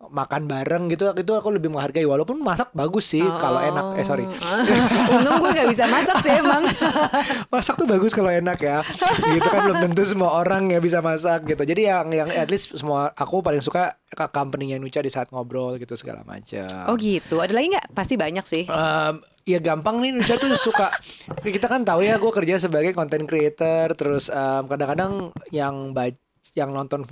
makan 0.07 0.43
bareng 0.45 0.85
gitu. 0.87 1.09
Itu 1.12 1.33
aku 1.35 1.49
lebih 1.50 1.69
menghargai. 1.69 2.05
Walaupun 2.05 2.38
masak 2.38 2.71
bagus 2.73 3.09
sih 3.09 3.25
kalau 3.37 3.59
enak. 3.59 3.97
Eh 3.97 4.05
sorry. 4.05 4.28
Untung 5.16 5.40
gue 5.40 5.50
gak 5.52 5.69
bisa 5.69 5.85
masak 5.87 6.16
sih 6.21 6.33
emang. 6.33 6.62
masak 7.52 7.75
tuh 7.75 7.88
bagus 7.88 8.12
kalau 8.12 8.28
enak 8.28 8.59
ya. 8.59 8.75
gitu 9.37 9.47
kan 9.47 9.61
belum 9.68 9.78
tentu 9.90 10.02
semua 10.02 10.40
orang 10.40 10.68
ya 10.68 10.80
bisa 10.80 10.99
masak 11.00 11.47
gitu. 11.47 11.62
Jadi 11.62 11.87
yang 11.87 12.09
yang 12.11 12.28
at 12.33 12.49
least 12.49 12.75
semua 12.75 13.12
aku 13.12 13.40
paling 13.40 13.61
suka 13.61 13.97
company-nya 14.33 14.80
Nucha 14.80 15.00
di 15.00 15.12
saat 15.12 15.28
ngobrol 15.30 15.76
gitu 15.76 15.95
segala 15.95 16.25
macam. 16.25 16.66
Oh 16.88 16.97
gitu. 16.97 17.38
Ada 17.38 17.52
lagi 17.52 17.73
nggak? 17.73 17.87
Pasti 17.92 18.14
banyak 18.16 18.45
sih. 18.45 18.64
Em, 18.66 19.14
ya 19.45 19.59
gampang 19.61 20.00
nih 20.02 20.16
Nucha 20.16 20.35
tuh 20.35 20.50
suka 20.56 20.90
kita 21.45 21.66
kan 21.66 21.87
tahu 21.87 22.02
ya 22.02 22.18
gue 22.18 22.33
kerja 22.33 22.59
sebagai 22.59 22.92
content 22.92 23.25
creator 23.25 23.95
terus 23.95 24.26
em, 24.28 24.66
kadang-kadang 24.66 25.30
yang 25.50 25.95
ba- 25.95 26.16
yang 26.56 26.73
nonton 26.73 27.04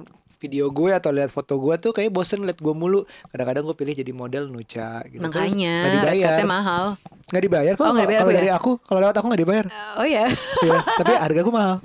video 0.45 0.69
gue 0.69 0.91
atau 0.91 1.09
lihat 1.09 1.29
foto 1.29 1.57
gue 1.57 1.75
tuh 1.79 1.91
kayak 1.91 2.11
bosen 2.11 2.43
liat 2.43 2.57
gue 2.57 2.71
mulu 2.73 3.03
kadang-kadang 3.29 3.65
gue 3.65 3.73
pilih 3.75 3.95
jadi 3.95 4.13
model 4.13 4.45
Nucha 4.47 5.01
gitu 5.07 5.21
Makanya 5.21 5.75
nggak 5.81 5.95
dibayar 5.97 6.37
mahal. 6.45 6.85
nggak 7.25 7.43
dibayar 7.43 7.73
kok 7.73 7.83
Oh, 7.83 7.95
dibayar 7.95 8.21
kalau 8.21 8.31
ya? 8.31 8.37
dari 8.37 8.51
aku 8.51 8.71
kalau 8.79 8.99
lewat 9.01 9.15
aku 9.15 9.27
nggak 9.27 9.43
dibayar 9.43 9.67
Oh 9.95 10.07
ya. 10.07 10.25
Iya, 10.61 10.79
tapi 10.95 11.13
harga 11.15 11.41
gue 11.41 11.55
mahal. 11.55 11.75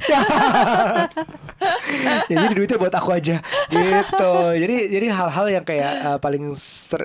ya, 2.29 2.35
jadi 2.37 2.53
duitnya 2.53 2.77
buat 2.77 2.93
aku 2.93 3.09
aja 3.11 3.37
gitu. 3.67 4.31
Jadi 4.55 4.75
jadi 4.89 5.07
hal-hal 5.09 5.45
yang 5.49 5.65
kayak 5.65 5.91
uh, 6.05 6.17
paling 6.17 6.53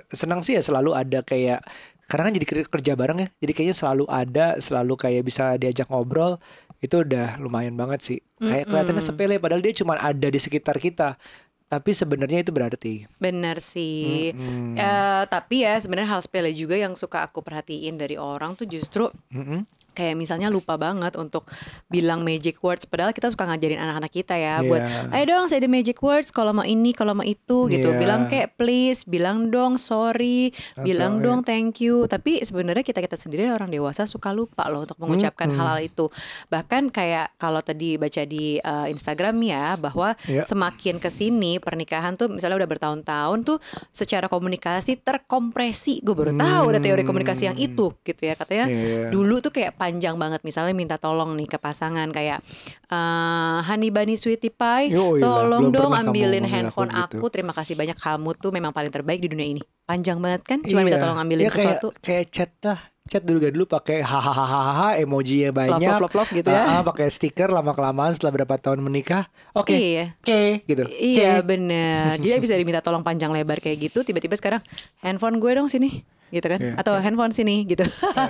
senang 0.09 0.41
sih 0.41 0.55
ya 0.55 0.63
selalu 0.63 0.95
ada 0.95 1.23
kayak 1.23 1.63
karena 2.05 2.23
kan 2.23 2.35
jadi 2.35 2.47
ker- 2.47 2.71
kerja 2.71 2.93
bareng 2.95 3.19
ya. 3.19 3.29
Jadi 3.39 3.53
kayaknya 3.53 3.77
selalu 3.77 4.05
ada, 4.07 4.47
selalu 4.59 4.95
kayak 4.95 5.23
bisa 5.25 5.57
diajak 5.57 5.89
ngobrol. 5.89 6.37
Itu 6.79 7.01
udah 7.01 7.41
lumayan 7.41 7.75
banget 7.75 8.01
sih. 8.03 8.19
Kayak 8.37 8.69
kelihatannya 8.69 9.01
sepele 9.03 9.41
padahal 9.41 9.65
dia 9.65 9.73
cuma 9.75 9.97
ada 9.97 10.29
di 10.29 10.37
sekitar 10.37 10.77
kita. 10.77 11.17
Tapi 11.65 11.91
sebenarnya 11.91 12.45
itu 12.45 12.53
berarti. 12.55 13.09
Benar 13.19 13.59
sih. 13.59 14.31
Eh, 14.77 15.23
tapi 15.27 15.65
ya 15.65 15.75
sebenarnya 15.81 16.15
hal 16.15 16.23
sepele 16.23 16.53
juga 16.55 16.77
yang 16.79 16.95
suka 16.95 17.25
aku 17.25 17.41
perhatiin 17.43 17.99
dari 17.99 18.15
orang 18.21 18.55
tuh 18.55 18.69
justru 18.69 19.09
Mm-mm. 19.33 19.65
Kayak 19.95 20.15
misalnya 20.15 20.51
lupa 20.51 20.75
banget 20.75 21.15
untuk 21.15 21.47
bilang 21.87 22.21
magic 22.21 22.59
words 22.59 22.85
padahal 22.85 23.11
kita 23.11 23.31
suka 23.31 23.47
ngajarin 23.47 23.79
anak-anak 23.79 24.11
kita 24.11 24.35
ya 24.35 24.61
buat 24.61 24.83
Iya. 24.83 25.15
ayo 25.15 25.25
dong 25.25 25.47
saya 25.47 25.63
ada 25.63 25.71
magic 25.71 25.99
words 25.99 26.29
kalau 26.29 26.51
mau 26.51 26.67
ini 26.67 26.91
kalau 26.91 27.15
mau 27.15 27.23
itu 27.23 27.71
gitu 27.71 27.89
Iya. 27.89 27.99
bilang 27.99 28.27
kayak 28.27 28.59
please 28.59 29.07
bilang 29.07 29.49
dong 29.49 29.79
sorry 29.79 30.51
bilang 30.77 31.19
iya. 31.19 31.25
dong 31.25 31.41
thank 31.41 31.79
you 31.79 32.05
tapi 32.05 32.43
sebenarnya 32.43 32.83
kita 32.83 32.99
kita 32.99 33.15
sendiri 33.15 33.47
orang 33.49 33.71
dewasa 33.71 34.05
suka 34.05 34.31
lupa 34.31 34.67
loh 34.67 34.83
untuk 34.83 34.99
mengucapkan 34.99 35.47
hal-hal 35.49 35.79
itu 35.81 36.11
bahkan 36.47 36.91
kayak 36.91 37.31
kalau 37.37 37.61
tadi 37.61 37.95
baca 37.95 38.23
di 38.25 38.59
uh, 38.59 38.87
Instagram 38.87 39.39
ya 39.41 39.79
bahwa 39.79 40.19
Iya. 40.25 40.43
semakin 40.43 40.99
ke 40.99 41.07
sini 41.07 41.57
pernikahan 41.57 42.17
tuh 42.17 42.27
misalnya 42.27 42.59
udah 42.59 42.71
bertahun-tahun 42.71 43.39
tuh 43.45 43.59
secara 43.91 44.27
komunikasi 44.27 44.99
terkompresi 44.99 46.01
gue 46.01 46.11
baru 46.11 46.33
tahu 46.35 46.65
ada 46.69 46.81
teori 46.81 47.03
komunikasi 47.03 47.47
yang 47.47 47.57
itu 47.57 47.93
gitu 48.01 48.23
ya 48.23 48.35
katanya 48.35 48.67
Iya. 48.67 49.13
dulu 49.13 49.39
tuh 49.39 49.53
kayak 49.53 49.77
panjang 49.85 50.17
banget. 50.17 50.41
Misalnya 50.41 50.73
minta 50.73 50.97
tolong 50.97 51.37
nih 51.37 51.45
ke 51.45 51.59
pasangan 51.59 52.09
kayak 52.09 52.41
eh 52.87 53.59
Honey 53.63 53.93
Bunny 53.93 54.17
Sweetie 54.17 54.49
Pie 54.49 54.89
Yo, 54.89 55.17
iya 55.17 55.23
tolong 55.23 55.69
dong 55.69 55.93
ambilin 55.93 56.45
handphone 56.45 56.89
aku 56.89 57.21
aku, 57.21 57.27
gitu. 57.27 57.35
terima 57.35 57.53
kasih 57.53 57.75
banyak 57.75 57.95
kamu 57.95 58.31
tuh 58.35 58.49
memang 58.49 58.73
paling 58.73 58.89
terbaik 58.89 59.21
di 59.21 59.29
dunia 59.29 59.45
ini. 59.47 59.61
Panjang 59.85 60.17
banget 60.17 60.43
kan? 60.43 60.59
Cuma 60.61 60.81
minta 60.81 60.97
Iya. 60.97 61.05
tolong 61.05 61.19
ambilin 61.19 61.45
Ya, 61.45 61.53
kayak, 61.53 61.77
sesuatu. 61.77 61.89
kayak 62.01 62.25
chat 62.31 62.53
lah. 62.63 62.81
Chat 63.05 63.21
dulu 63.21 63.37
gak 63.39 63.53
dulu 63.53 63.69
pakai 63.69 64.01
hahaha 64.01 64.97
emojinya 64.97 65.53
banyak. 65.53 65.77
love, 65.77 66.09
love, 66.09 66.17
love 66.17 66.31
gitu 66.33 66.49
ya. 66.49 66.57
Ah, 66.57 66.73
ah, 66.75 66.83
pakai 66.83 67.13
stiker 67.13 67.53
lama 67.53 67.77
kelamaan 67.77 68.17
setelah 68.17 68.33
berapa 68.33 68.57
tahun 68.57 68.81
menikah. 68.81 69.29
Oke 69.53 69.77
Iya. 69.77 70.17
oke 70.17 70.41
gitu. 70.65 70.85
Iya 70.89 71.31
Oke. 71.37 71.45
bener. 71.47 72.17
Dia 72.17 72.41
bisa 72.41 72.57
diminta 72.57 72.81
tolong 72.81 73.05
panjang 73.05 73.29
lebar 73.29 73.61
kayak 73.61 73.77
gitu. 73.83 74.01
Tiba-tiba 74.01 74.33
sekarang 74.35 74.65
Handphone 74.99 75.37
gue 75.37 75.53
dong 75.53 75.69
sini 75.69 76.01
Gitu 76.31 76.47
kan? 76.47 76.59
Iya. 76.61 76.73
Atau 76.77 76.95
handphone 76.97 77.33
sini 77.33 77.65
gitu. 77.65 77.85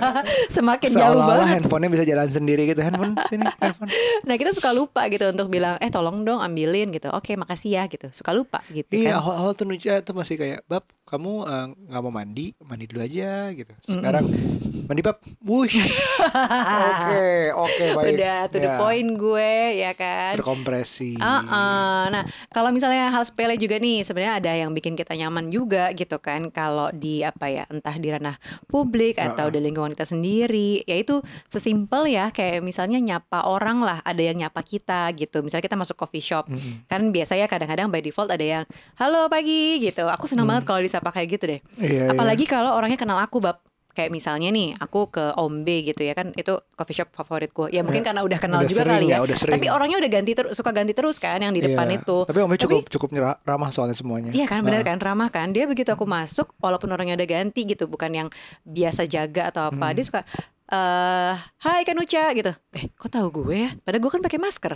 Semakin 0.55 0.89
jauh 0.91 1.21
banget. 1.21 1.47
handphonenya 1.59 1.91
bisa 1.91 2.03
jalan 2.03 2.27
sendiri 2.27 2.67
gitu. 2.67 2.81
Handphone 2.81 3.13
sini 3.27 3.45
handphone. 3.59 3.89
Nah 4.27 4.35
kita 4.35 4.51
suka 4.51 4.73
lupa 4.73 5.05
gitu 5.11 5.29
Untuk 5.29 5.53
bilang 5.53 5.77
Eh 5.77 5.93
tolong 5.93 6.25
dong 6.25 6.41
ambilin 6.41 6.89
gitu. 6.89 7.13
Oke 7.13 7.37
makasih 7.37 7.77
ya 7.77 7.83
gitu. 7.85 8.09
Suka 8.09 8.33
lupa 8.33 8.61
gitu 8.73 8.89
Iya 8.89 9.17
kan. 9.17 9.21
awal-awal 9.21 9.53
tuh 9.53 10.15
masih 10.15 10.35
kayak 10.39 10.59
Bab 10.65 10.85
kamu 11.05 11.45
eh, 11.45 11.65
nggak 11.93 12.01
mau 12.01 12.13
mandi? 12.13 12.57
Mandi 12.65 12.85
dulu 12.89 13.05
aja 13.05 13.53
gitu. 13.53 13.73
Sekarang 13.85 14.25
mandi 14.85 15.01
bab 15.01 15.17
wush 15.41 15.77
oke 16.89 17.25
oke 17.57 17.85
baik. 17.97 18.13
Udah 18.17 18.39
to 18.49 18.57
the 18.57 18.69
Ya, 18.69 18.77
point 18.77 19.09
gue 19.13 19.53
ya 19.77 19.91
kan? 19.93 20.33
Berkompresi. 20.37 21.17
Uh-uh. 21.17 22.03
Nah, 22.09 22.23
kalau 22.49 22.69
misalnya 22.69 23.09
hal 23.09 23.23
sepele 23.23 23.55
juga 23.55 23.77
nih, 23.77 24.01
sebenarnya 24.01 24.33
ada 24.41 24.51
yang 24.53 24.71
bikin 24.73 24.93
kita 24.93 25.13
nyaman 25.13 25.49
juga 25.49 25.93
gitu 25.93 26.17
kan. 26.17 26.49
Kalau 26.49 26.89
di 26.91 27.21
apa 27.21 27.47
ya, 27.47 27.63
entah 27.69 27.94
di 27.97 28.09
ranah 28.11 28.35
publik 28.65 29.17
atau 29.17 29.47
di 29.49 29.59
lingkungan 29.59 29.93
kita 29.93 30.05
sendiri, 30.07 30.83
yaitu 30.85 31.19
sesimpel 31.47 32.09
ya, 32.09 32.29
kayak 32.29 32.61
misalnya 32.61 32.97
nyapa 33.01 33.47
orang 33.47 33.81
lah, 33.83 33.99
ada 34.03 34.21
yang 34.21 34.37
nyapa 34.39 34.61
kita 34.61 35.11
gitu. 35.15 35.41
Misalnya 35.45 35.65
kita 35.65 35.77
masuk 35.79 35.95
coffee 35.99 36.23
shop, 36.23 36.49
kan 36.87 37.11
biasa 37.11 37.35
ya 37.39 37.45
kadang-kadang 37.45 37.91
by 37.91 38.01
default 38.01 38.31
ada 38.31 38.43
yang 38.43 38.63
halo 38.97 39.27
pagi 39.27 39.79
gitu. 39.83 40.07
Aku 40.07 40.25
senang 40.25 40.47
banget 40.47 40.63
kalau 40.67 40.79
disapa 40.81 41.11
kayak 41.11 41.27
gitu 41.37 41.43
deh. 41.57 41.59
Iya, 41.79 42.11
Apalagi 42.11 42.45
kalau 42.47 42.73
orangnya 42.75 42.99
kenal 42.99 43.19
aku 43.19 43.39
bab. 43.43 43.59
Kayak 43.95 44.11
misalnya 44.11 44.51
nih, 44.51 44.75
aku 44.75 45.07
ke 45.07 45.31
Ombe 45.33 45.81
gitu 45.81 46.01
ya 46.01 46.11
kan, 46.11 46.29
itu 46.33 46.51
coffee 46.71 46.93
shop 46.93 47.09
favoritku. 47.11 47.71
Ya 47.71 47.79
mungkin 47.79 48.03
Ya, 48.03 48.11
karena 48.11 48.21
udah 48.21 48.37
kenal 48.37 48.59
udah 48.59 48.67
juga 48.67 48.81
sering 48.81 48.93
kali 48.93 49.05
ya, 49.07 49.15
ya. 49.15 49.19
udah 49.23 49.37
sering. 49.37 49.53
Tapi 49.55 49.65
orangnya 49.67 49.97
udah 49.97 50.11
ganti 50.11 50.31
terus, 50.33 50.51
suka 50.53 50.69
ganti 50.69 50.91
terus 50.91 51.15
kan 51.15 51.39
yang 51.39 51.49
di 51.49 51.63
depan 51.63 51.87
Iya. 51.87 51.97
itu. 51.97 52.17
tapi 52.25 52.39
omnya 52.39 52.59
cukup 52.59 52.81
cukup 52.85 53.09
nyera- 53.09 53.39
ramah 53.41 53.69
soalnya 53.69 53.93
semuanya 53.93 54.29
Iya 54.29 54.45
kan 54.45 54.59
benar 54.61 54.81
Nah. 54.81 54.87
kan 54.87 54.97
ramah 54.99 55.29
kan 55.29 55.47
dia 55.49 55.63
begitu 55.63 55.87
aku 55.87 56.03
masuk 56.03 56.51
walaupun 56.57 56.89
orangnya 56.89 57.15
udah 57.15 57.29
ganti 57.31 57.63
gitu 57.63 57.85
bukan 57.85 58.11
yang 58.11 58.27
biasa 58.63 59.05
jaga 59.05 59.47
atau 59.47 59.69
apa 59.69 59.85
Hmm. 59.85 59.93
dia 59.93 60.03
suka 60.03 60.21
eh 60.65 61.33
Hai 61.59 61.81
Kanuca 61.83 62.33
gitu 62.33 62.51
eh 62.71 62.85
kok 62.91 63.07
tahu 63.07 63.27
gue 63.31 63.55
ya 63.55 63.69
padahal 63.79 64.01
gue 64.01 64.11
kan 64.11 64.19
pakai 64.19 64.39
masker 64.39 64.73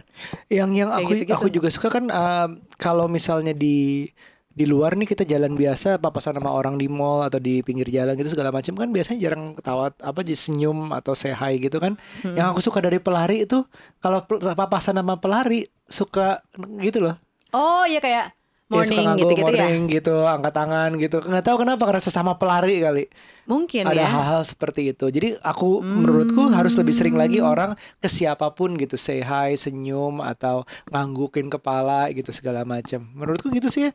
yang 0.48 0.70
yang 0.72 0.88
Kayak 0.88 1.02
aku 1.02 1.10
gitu-gitu. 1.12 1.36
aku 1.36 1.48
juga 1.50 1.70
suka 1.70 1.88
kan 1.90 2.06
um, 2.08 2.50
kalau 2.76 3.06
misalnya 3.08 3.52
di 3.52 4.06
di 4.50 4.66
luar 4.66 4.98
nih 4.98 5.06
kita 5.08 5.24
jalan 5.24 5.54
biasa 5.54 5.98
papasan 5.98 6.36
sama 6.36 6.50
orang 6.50 6.76
di 6.76 6.90
mall 6.90 7.22
atau 7.22 7.38
di 7.38 7.62
pinggir 7.62 7.86
jalan 7.88 8.14
gitu 8.14 8.34
segala 8.34 8.50
macam 8.50 8.74
kan 8.74 8.90
biasanya 8.90 9.20
jarang 9.22 9.54
ketawa 9.54 9.94
apa 9.94 10.20
jadi 10.20 10.36
senyum 10.36 10.90
atau 10.92 11.14
say 11.14 11.32
hi 11.32 11.56
gitu 11.58 11.78
kan 11.78 11.96
Hmm. 12.22 12.34
yang 12.34 12.52
aku 12.52 12.60
suka 12.60 12.82
dari 12.82 12.98
pelari 12.98 13.46
itu 13.46 13.62
kalau 13.98 14.26
papasan 14.28 14.98
sama 14.98 15.16
pelari 15.16 15.64
suka 15.86 16.42
gitu 16.80 17.00
loh 17.00 17.16
oh 17.52 17.86
iya 17.86 18.00
kayak 18.00 18.36
Ya, 18.70 18.86
suka 18.86 19.02
morning 19.02 19.02
nganggo 19.02 19.18
gitu 19.18 19.34
gitu 19.34 19.50
ya 19.50 19.66
morning 19.66 19.82
gitu 19.90 20.16
angkat 20.22 20.54
tangan 20.54 20.90
gitu 20.96 21.18
nggak 21.20 21.42
tahu 21.42 21.58
kenapa 21.58 21.84
karena 21.90 22.02
sesama 22.06 22.38
pelari 22.38 22.76
kali 22.78 23.04
mungkin 23.50 23.82
ada 23.82 23.98
ya 23.98 24.06
Hmm. 24.06 24.14
hal-hal 24.22 24.42
seperti 24.46 24.94
itu. 24.94 25.10
Jadi 25.10 25.34
aku 25.42 25.82
menurutku 25.82 26.54
harus 26.54 26.78
lebih 26.78 26.94
sering 26.94 27.18
lagi 27.18 27.42
orang 27.42 27.74
ke 27.98 28.06
siapa 28.06 28.54
pun 28.54 28.78
gitu 28.78 28.94
say 28.94 29.26
hi, 29.26 29.58
senyum 29.58 30.22
atau 30.22 30.70
nganggukin 30.94 31.50
kepala 31.50 32.14
gitu 32.14 32.30
segala 32.30 32.62
macam. 32.62 33.10
Menurutku 33.10 33.50
gitu 33.50 33.66
sih 33.66 33.90
ya. 33.90 33.92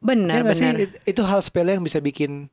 Benar 0.00 0.42
Ya 0.42 0.52
sih? 0.52 0.64
benar 0.64 0.74
It- 0.80 0.98
Itu 1.06 1.22
hal 1.22 1.40
sepele 1.40 1.76
yang 1.76 1.84
bisa 1.84 2.00
bikin 2.00 2.48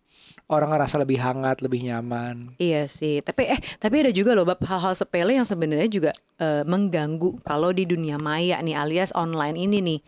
orang 0.48 0.72
ngerasa 0.72 0.96
lebih 0.98 1.20
hangat, 1.20 1.60
lebih 1.60 1.84
nyaman. 1.84 2.56
Iya 2.56 2.88
sih, 2.88 3.20
tapi 3.20 3.52
eh 3.52 3.60
tapi 3.78 4.00
ada 4.00 4.12
juga 4.12 4.32
loh 4.32 4.48
bab 4.48 4.64
hal-hal 4.64 4.96
sepele 4.96 5.36
yang 5.36 5.44
sebenarnya 5.44 5.90
juga 5.92 6.12
eh, 6.40 6.64
mengganggu 6.64 7.44
kalau 7.44 7.76
di 7.76 7.84
dunia 7.84 8.16
maya 8.16 8.56
nih 8.60 8.74
alias 8.74 9.12
online 9.12 9.60
ini 9.60 9.78
nih. 9.84 10.00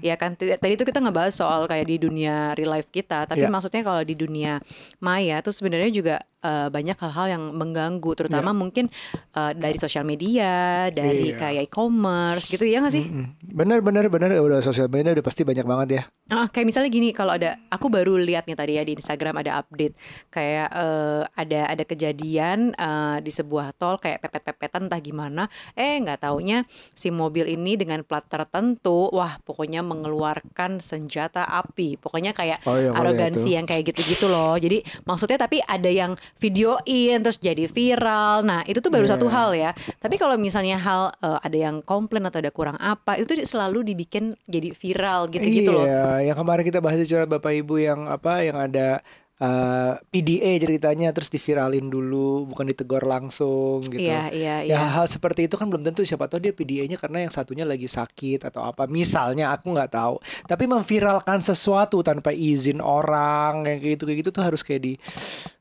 Ya 0.00 0.14
kan 0.14 0.38
tadi 0.38 0.72
itu 0.74 0.86
kita 0.86 1.02
ngebahas 1.02 1.34
soal 1.34 1.66
kayak 1.66 1.86
di 1.86 1.96
dunia 1.98 2.54
real 2.54 2.70
life 2.70 2.88
kita, 2.88 3.26
tapi 3.26 3.42
Ya. 3.42 3.50
maksudnya 3.50 3.82
kalau 3.82 4.02
di 4.02 4.14
dunia 4.14 4.62
maya 4.98 5.42
tuh 5.42 5.50
sebenarnya 5.50 5.90
juga 5.90 6.16
eh, 6.38 6.70
banyak 6.70 6.94
hal-hal 6.94 7.26
yang 7.34 7.42
mengganggu 7.50 8.14
terutama 8.14 8.54
mungkin 8.54 8.86
eh, 9.34 9.52
dari 9.58 9.74
sosial 9.76 10.06
media, 10.06 10.86
dari 10.88 11.34
Iya. 11.34 11.38
kayak 11.42 11.62
e-commerce 11.66 12.46
gitu 12.46 12.62
ya 12.62 12.78
nggak 12.78 12.94
sih? 12.94 13.10
Mm. 13.10 13.26
Bener 13.50 13.82
bener 13.82 14.06
bener 14.06 14.38
udah 14.38 14.62
sosial 14.62 14.86
media 14.86 15.10
udah 15.10 15.26
pasti 15.26 15.42
banyak 15.42 15.66
banget 15.66 15.88
ya. 15.90 16.02
Ah, 16.30 16.46
kayak 16.46 16.70
misalnya 16.70 16.90
gini, 16.92 17.10
kalau 17.10 17.34
ada 17.34 17.58
aku 17.66 17.90
baru 17.90 18.14
lihat 18.14 18.46
nih 18.46 18.54
tadi 18.54 18.72
ya 18.76 18.86
di 18.86 18.94
Instagram 18.94 19.42
ada 19.42 19.57
update 19.58 19.94
kayak 20.30 20.68
eh, 20.70 21.22
ada 21.34 21.60
ada 21.68 21.84
kejadian 21.84 22.72
eh, 22.72 23.18
di 23.20 23.30
sebuah 23.30 23.74
tol 23.74 23.98
kayak 23.98 24.22
pepet-pepetan 24.22 24.86
entah 24.86 25.02
gimana, 25.02 25.50
eh 25.74 25.98
nggak 25.98 26.22
taunya 26.22 26.62
si 26.94 27.10
mobil 27.10 27.44
ini 27.44 27.74
dengan 27.74 28.06
plat 28.06 28.22
tertentu, 28.24 29.10
wah 29.10 29.36
pokoknya 29.42 29.82
mengeluarkan 29.82 30.78
senjata 30.78 31.42
api, 31.44 31.98
pokoknya 31.98 32.30
kayak 32.32 32.60
Oh, 32.64 32.76
iya, 32.76 32.92
arogansi 32.92 33.54
yang 33.54 33.64
kayak 33.64 33.92
gitu-gitu 33.92 34.28
loh. 34.28 34.58
Jadi 34.58 34.82
maksudnya 35.04 35.38
tapi 35.40 35.58
ada 35.62 35.88
yang 35.88 36.12
videoin 36.36 37.20
terus 37.20 37.38
jadi 37.38 37.64
viral. 37.66 38.42
Nah 38.44 38.60
itu 38.64 38.78
tuh 38.78 38.90
baru 38.90 39.06
Iya. 39.08 39.14
satu 39.16 39.26
hal 39.28 39.50
ya. 39.56 39.70
Tapi 39.98 40.20
kalau 40.20 40.36
misalnya 40.36 40.76
hal 40.76 41.12
eh, 41.18 41.38
ada 41.40 41.56
yang 41.56 41.80
komplain 41.80 42.26
atau 42.28 42.38
ada 42.40 42.52
kurang 42.52 42.76
apa, 42.76 43.16
itu 43.16 43.24
tuh 43.24 43.36
selalu 43.44 43.94
dibikin 43.94 44.36
jadi 44.44 44.72
viral 44.72 45.28
gitu-gitu 45.28 45.70
loh. 45.72 45.86
Iya, 45.86 46.28
yang 46.32 46.36
kemarin 46.36 46.64
kita 46.64 46.78
bahas 46.78 47.00
curhat 47.04 47.28
Bapak 47.28 47.52
Ibu 47.54 47.74
yang 47.80 48.00
apa 48.06 48.44
yang 48.44 48.58
ada 48.58 49.00
uh, 49.42 49.94
PDA 50.10 50.58
ceritanya 50.58 51.10
terus 51.14 51.30
diviralin 51.30 51.86
dulu 51.88 52.46
bukan 52.50 52.70
ditegur 52.70 53.02
langsung 53.06 53.82
gitu. 53.86 53.98
Iya, 53.98 54.30
iya, 54.34 54.56
Ya 54.66 54.78
iya. 54.78 54.78
hal 54.78 55.06
seperti 55.06 55.46
itu 55.46 55.54
kan 55.54 55.70
belum 55.70 55.86
tentu 55.86 56.02
siapa 56.02 56.26
tahu 56.26 56.42
dia 56.42 56.52
PDA-nya 56.54 56.98
karena 56.98 57.26
yang 57.26 57.32
satunya 57.32 57.64
lagi 57.64 57.86
sakit 57.86 58.46
atau 58.46 58.66
apa. 58.66 58.86
Misalnya 58.90 59.54
aku 59.54 59.70
nggak 59.72 59.90
tahu. 59.94 60.18
Tapi 60.46 60.64
memviralkan 60.66 61.38
sesuatu 61.42 62.02
tanpa 62.02 62.34
izin 62.34 62.82
orang 62.82 63.66
yang 63.66 63.78
kayak 63.78 63.92
gitu 63.98 64.04
kayak 64.06 64.18
gitu 64.26 64.30
tuh 64.34 64.44
harus 64.44 64.60
kayak 64.62 64.82
di 64.82 64.92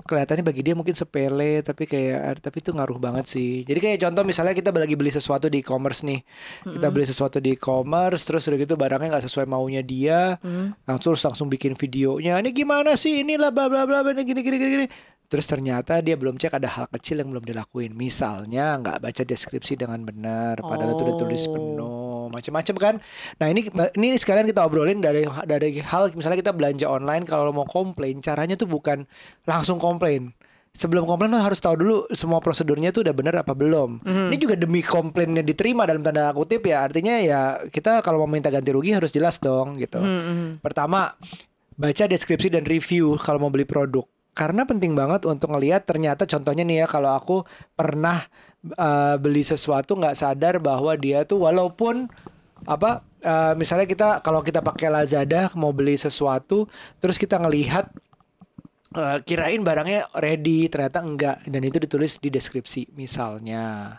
kelihatannya 0.07 0.43
bagi 0.47 0.63
dia 0.63 0.71
mungkin 0.71 0.95
sepele 0.95 1.59
tapi 1.59 1.83
kayak 1.83 2.39
tapi 2.39 2.63
itu 2.63 2.71
ngaruh 2.71 2.97
banget 2.97 3.25
sih. 3.27 3.67
Jadi 3.67 3.79
kayak 3.79 3.97
contoh 4.07 4.23
misalnya 4.23 4.55
kita 4.55 4.71
lagi 4.71 4.95
beli 4.95 5.11
sesuatu 5.11 5.51
di 5.51 5.59
e-commerce 5.61 6.01
nih. 6.07 6.23
Kita 6.63 6.87
beli 6.89 7.05
sesuatu 7.05 7.37
di 7.43 7.59
e-commerce 7.59 8.23
terus 8.23 8.47
udah 8.47 8.57
gitu 8.57 8.73
barangnya 8.79 9.19
nggak 9.19 9.25
sesuai 9.27 9.45
maunya 9.45 9.83
dia. 9.83 10.39
Langsung 10.87 11.13
terus 11.13 11.25
langsung 11.27 11.47
bikin 11.51 11.75
videonya. 11.75 12.39
Ini 12.39 12.49
gimana 12.55 12.95
sih? 12.95 13.21
Inilah 13.21 13.51
bla 13.67 13.83
bla 13.87 14.01
bla 14.03 14.03
bla 14.03 14.11
ini 14.11 14.23
gini 14.23 14.41
gini 14.43 14.57
gini 14.57 14.71
gini. 14.79 14.87
Terus 15.27 15.43
ternyata 15.43 15.99
dia 15.99 16.15
belum 16.15 16.39
cek 16.39 16.55
ada 16.55 16.71
hal 16.71 16.87
kecil 16.87 17.19
yang 17.19 17.35
belum 17.35 17.43
dilakuin. 17.43 17.91
Misalnya 17.91 18.79
nggak 18.79 19.03
baca 19.03 19.21
deskripsi 19.27 19.75
dengan 19.75 19.99
benar, 20.07 20.55
padahal 20.63 20.95
itu 20.95 21.03
udah 21.03 21.17
tulis 21.19 21.43
Oh. 21.47 21.51
penuh, 21.51 22.21
macam-macam 22.31 22.75
kan. 22.79 22.95
Nah 23.35 23.47
ini 23.51 23.67
ini 23.99 24.15
sekalian 24.15 24.47
kita 24.47 24.63
obrolin 24.63 25.03
dari 25.03 25.27
dari 25.43 25.83
hal 25.83 26.15
misalnya 26.15 26.39
kita 26.39 26.55
belanja 26.55 26.87
online 26.87 27.27
kalau 27.27 27.51
mau 27.51 27.67
komplain, 27.67 28.23
caranya 28.23 28.55
tuh 28.55 28.71
bukan 28.71 29.03
langsung 29.43 29.83
komplain. 29.83 30.31
Sebelum 30.77 31.09
komplain 31.09 31.33
lo 31.33 31.41
harus 31.41 31.57
tahu 31.57 31.73
dulu 31.73 31.97
semua 32.13 32.37
prosedurnya 32.37 32.93
tuh 32.93 33.01
udah 33.01 33.11
benar 33.11 33.41
apa 33.41 33.57
belum. 33.57 33.99
Ini 34.31 34.37
juga 34.37 34.53
demi 34.53 34.85
komplainnya 34.85 35.41
diterima 35.41 35.89
dalam 35.89 36.05
tanda 36.05 36.29
kutip 36.37 36.69
ya. 36.69 36.85
Artinya 36.85 37.17
ya 37.17 37.41
kita 37.65 38.05
kalau 38.05 38.21
mau 38.21 38.29
minta 38.29 38.53
ganti 38.53 38.69
rugi 38.69 38.93
harus 38.93 39.09
jelas 39.09 39.41
dong 39.41 39.81
gitu. 39.81 39.97
Pertama, 40.61 41.17
baca 41.77 42.03
deskripsi 42.09 42.51
dan 42.51 42.65
review 42.65 43.15
kalau 43.21 43.47
mau 43.47 43.53
beli 43.53 43.63
produk. 43.63 44.03
Karena 44.33 44.65
penting 44.69 44.93
banget 44.93 45.25
untuk 45.25 45.53
ngelihat 45.53 45.85
ternyata 45.85 46.29
contohnya 46.29 46.61
nih 46.61 46.85
ya 46.85 46.87
kalau 46.89 47.13
aku 47.13 47.41
pernah 47.73 48.21
uh, 48.77 49.15
beli 49.17 49.41
sesuatu 49.41 49.97
nggak 49.97 50.17
sadar 50.17 50.61
bahwa 50.61 50.93
dia 50.93 51.25
tuh 51.25 51.41
walaupun 51.45 52.05
apa 52.65 53.05
uh, 53.25 53.53
misalnya 53.57 53.85
kita 53.85 54.21
kalau 54.21 54.41
kita 54.41 54.61
pakai 54.61 54.89
Lazada 54.89 55.49
mau 55.53 55.73
beli 55.73 55.97
sesuatu 55.97 56.65
terus 57.01 57.17
kita 57.17 57.37
ngelihat 57.37 57.89
uh, 58.93 59.19
kirain 59.25 59.59
barangnya 59.59 60.07
ready 60.15 60.69
ternyata 60.69 61.01
enggak 61.01 61.43
dan 61.43 61.61
itu 61.63 61.77
ditulis 61.81 62.21
di 62.21 62.29
deskripsi 62.29 62.93
misalnya 62.93 63.95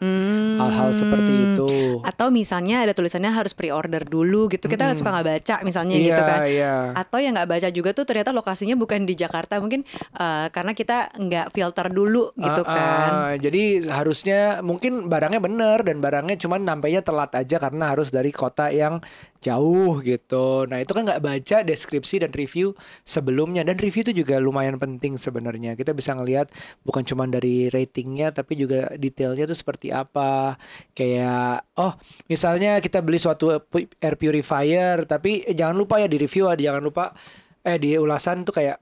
hal-hal 0.59 0.91
seperti 0.93 1.33
itu 1.53 1.71
Atau 2.05 2.31
misalnya 2.31 2.87
ada 2.87 2.95
tulisannya 2.95 3.29
harus 3.31 3.53
pre-order 3.53 4.07
dulu 4.07 4.49
gitu. 4.49 4.71
Kita 4.71 4.95
suka 4.95 5.11
nggak 5.11 5.27
baca 5.27 5.55
misalnya 5.63 5.97
Iya, 5.99 6.07
gitu 6.09 6.23
kan. 6.23 6.39
iya. 6.47 6.75
Atau 6.95 7.19
yang 7.19 7.35
nggak 7.35 7.51
baca 7.51 7.69
juga 7.69 7.91
tuh 7.93 8.07
ternyata 8.07 8.31
lokasinya 8.31 8.79
bukan 8.79 9.05
di 9.05 9.15
Jakarta. 9.19 9.59
Mungkin 9.59 9.83
eh, 10.15 10.47
karena 10.49 10.73
kita 10.73 11.11
nggak 11.15 11.47
filter 11.53 11.87
dulu 11.91 12.31
gitu 12.35 12.63
Ah, 12.65 12.75
kan. 12.75 13.11
ah, 13.11 13.33
jadi 13.37 13.87
harusnya 13.91 14.61
mungkin 14.63 15.11
barangnya 15.11 15.41
bener 15.43 15.79
dan 15.83 15.99
barangnya 15.99 16.37
cuman 16.39 16.61
nampainya 16.65 17.03
telat 17.03 17.35
aja 17.35 17.57
karena 17.59 17.93
harus 17.93 18.09
dari 18.09 18.31
kota 18.31 18.71
yang 18.71 19.03
jauh 19.39 20.03
gitu. 20.03 20.67
Nah 20.67 20.83
itu 20.83 20.91
kan 20.91 21.07
nggak 21.07 21.23
baca 21.23 21.57
deskripsi 21.63 22.27
dan 22.27 22.33
review 22.35 22.75
sebelumnya 23.07 23.63
dan 23.63 23.79
review 23.79 24.03
itu 24.03 24.15
juga 24.15 24.39
lumayan 24.39 24.78
penting 24.79 25.19
sebenarnya. 25.19 25.75
Kita 25.75 25.93
bisa 25.93 26.15
ngelihat 26.15 26.51
bukan 26.87 27.03
cuma 27.05 27.27
dari 27.27 27.69
ratingnya 27.69 28.33
tapi 28.33 28.55
juga 28.59 28.91
detailnya 28.95 29.45
tuh 29.45 29.59
seperti 29.59 29.93
apa. 29.93 30.57
Kayak 30.95 31.67
oh 31.77 31.99
misalnya 32.31 32.79
kita 32.79 33.03
beli 33.05 33.19
suatu 33.21 33.53
air 34.01 34.15
purifier 34.17 35.05
tapi 35.05 35.45
jangan 35.53 35.77
lupa 35.77 36.01
ya 36.01 36.09
di 36.09 36.19
review 36.19 36.51
jangan 36.55 36.83
lupa 36.83 37.13
eh 37.67 37.77
di 37.77 37.99
ulasan 37.99 38.47
tuh 38.47 38.55
kayak 38.57 38.79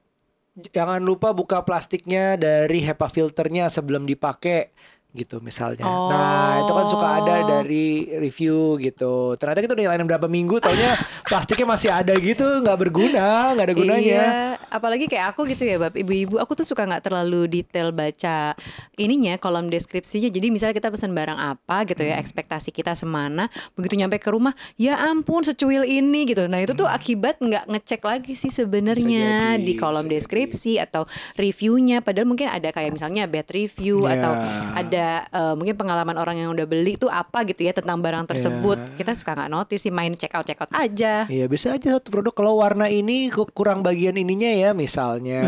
jangan 0.73 1.05
lupa 1.05 1.37
buka 1.37 1.61
plastiknya 1.69 2.41
dari 2.41 2.81
HEPA 2.81 3.13
filternya 3.13 3.69
sebelum 3.69 4.09
dipakai 4.09 4.73
gitu 5.17 5.41
misalnya. 5.41 5.89
Oh. 5.89 6.13
Nah 6.13 6.61
itu 6.61 6.73
kan 6.77 6.87
suka 6.87 7.09
ada 7.25 7.35
dari 7.49 8.13
review 8.21 8.77
gitu. 8.77 9.35
Ternyata 9.41 9.65
kita 9.65 9.73
udah 9.73 9.85
nyalain 9.89 10.05
berapa 10.05 10.29
minggu, 10.29 10.61
taunya 10.61 10.93
plastiknya 11.25 11.67
masih 11.67 11.91
ada 11.91 12.13
gitu, 12.21 12.45
nggak 12.45 12.79
berguna, 12.79 13.57
nggak 13.57 13.67
ada 13.67 13.75
gunanya. 13.75 14.23
Iya, 14.23 14.31
apalagi 14.69 15.09
kayak 15.09 15.33
aku 15.33 15.49
gitu 15.49 15.65
ya, 15.65 15.81
bab 15.81 15.97
ibu-ibu, 15.97 16.37
aku 16.37 16.53
tuh 16.53 16.67
suka 16.69 16.85
nggak 16.85 17.09
terlalu 17.09 17.49
detail 17.49 17.91
baca 17.91 18.53
ininya 19.01 19.41
kolom 19.41 19.73
deskripsinya. 19.73 20.29
Jadi 20.29 20.53
misalnya 20.53 20.77
kita 20.77 20.93
pesan 20.93 21.17
barang 21.17 21.41
apa 21.41 21.89
gitu 21.89 22.05
ya, 22.05 22.21
ekspektasi 22.21 22.71
kita 22.71 22.93
semana, 22.93 23.49
begitu 23.73 23.97
nyampe 23.97 24.21
ke 24.21 24.29
rumah, 24.29 24.53
ya 24.77 25.01
ampun 25.09 25.41
secuil 25.41 25.89
ini 25.89 26.29
gitu. 26.29 26.45
Nah 26.45 26.61
itu 26.61 26.77
tuh 26.77 26.85
akibat 26.85 27.41
nggak 27.41 27.73
ngecek 27.73 28.03
lagi 28.05 28.37
sih 28.37 28.53
sebenarnya 28.53 29.57
di 29.57 29.73
kolom 29.79 30.05
jadi. 30.05 30.21
deskripsi 30.21 30.79
atau 30.83 31.09
reviewnya. 31.39 32.05
Padahal 32.05 32.29
mungkin 32.29 32.53
ada 32.53 32.69
kayak 32.69 32.93
misalnya 32.93 33.25
bad 33.31 33.49
review 33.49 34.05
Iya. 34.05 34.13
atau 34.19 34.33
ada 34.77 35.06
eh, 35.31 35.55
mungkin 35.55 35.75
pengalaman 35.77 36.17
orang 36.17 36.37
yang 36.41 36.51
udah 36.53 36.67
beli 36.67 36.97
tuh 36.97 37.11
apa 37.11 37.43
gitu 37.47 37.67
ya 37.67 37.73
tentang 37.73 37.99
barang 38.01 38.27
tersebut. 38.31 38.79
Iya. 38.79 38.95
Kita 38.99 39.11
suka 39.15 39.33
nggak 39.37 39.51
notice 39.51 39.83
sih 39.87 39.93
main 39.95 40.13
check 40.15 40.33
out 40.35 40.47
check 40.47 40.61
out 40.61 40.71
aja. 40.73 41.25
Iya 41.27 41.47
bisa 41.47 41.75
aja 41.75 41.99
satu 41.99 42.09
produk 42.11 42.35
kalau 42.35 42.59
warna 42.61 42.91
ini 42.91 43.31
ku- 43.31 43.49
kurang 43.51 43.81
bagian 43.81 44.19
ininya 44.19 44.51
ya 44.51 44.71
misalnya 44.73 45.41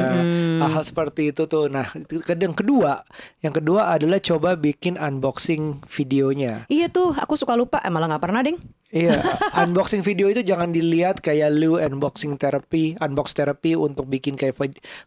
hal-hal 0.62 0.84
seperti 0.84 1.30
itu 1.34 1.44
tuh. 1.46 1.66
Nah 1.68 1.86
yang 2.38 2.54
kedua, 2.54 3.02
yang 3.44 3.54
kedua 3.54 3.94
adalah 3.94 4.18
coba 4.18 4.54
bikin 4.54 4.98
unboxing 4.98 5.82
videonya. 5.86 6.68
Iya 6.68 6.90
tuh, 6.90 7.14
aku 7.14 7.34
suka 7.34 7.54
lupa. 7.54 7.80
Eh, 7.84 7.90
malah 7.92 8.10
nggak 8.10 8.24
pernah, 8.24 8.42
ding. 8.44 8.58
Iya, 8.88 9.20
unboxing 9.68 10.00
video 10.00 10.32
itu 10.32 10.40
jangan 10.40 10.72
dilihat 10.72 11.20
kayak 11.20 11.52
lu 11.52 11.76
unboxing 11.76 12.40
therapy, 12.40 12.96
unbox 13.04 13.36
therapy 13.36 13.76
untuk 13.76 14.08
bikin 14.08 14.32
kayak 14.32 14.56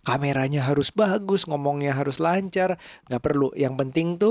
kameranya 0.06 0.70
harus 0.70 0.94
bagus, 0.94 1.50
ngomongnya 1.50 1.98
harus 1.98 2.22
lancar, 2.22 2.78
nggak 3.10 3.22
perlu. 3.26 3.50
Yang 3.58 3.74
penting 3.82 4.08
tuh 4.22 4.31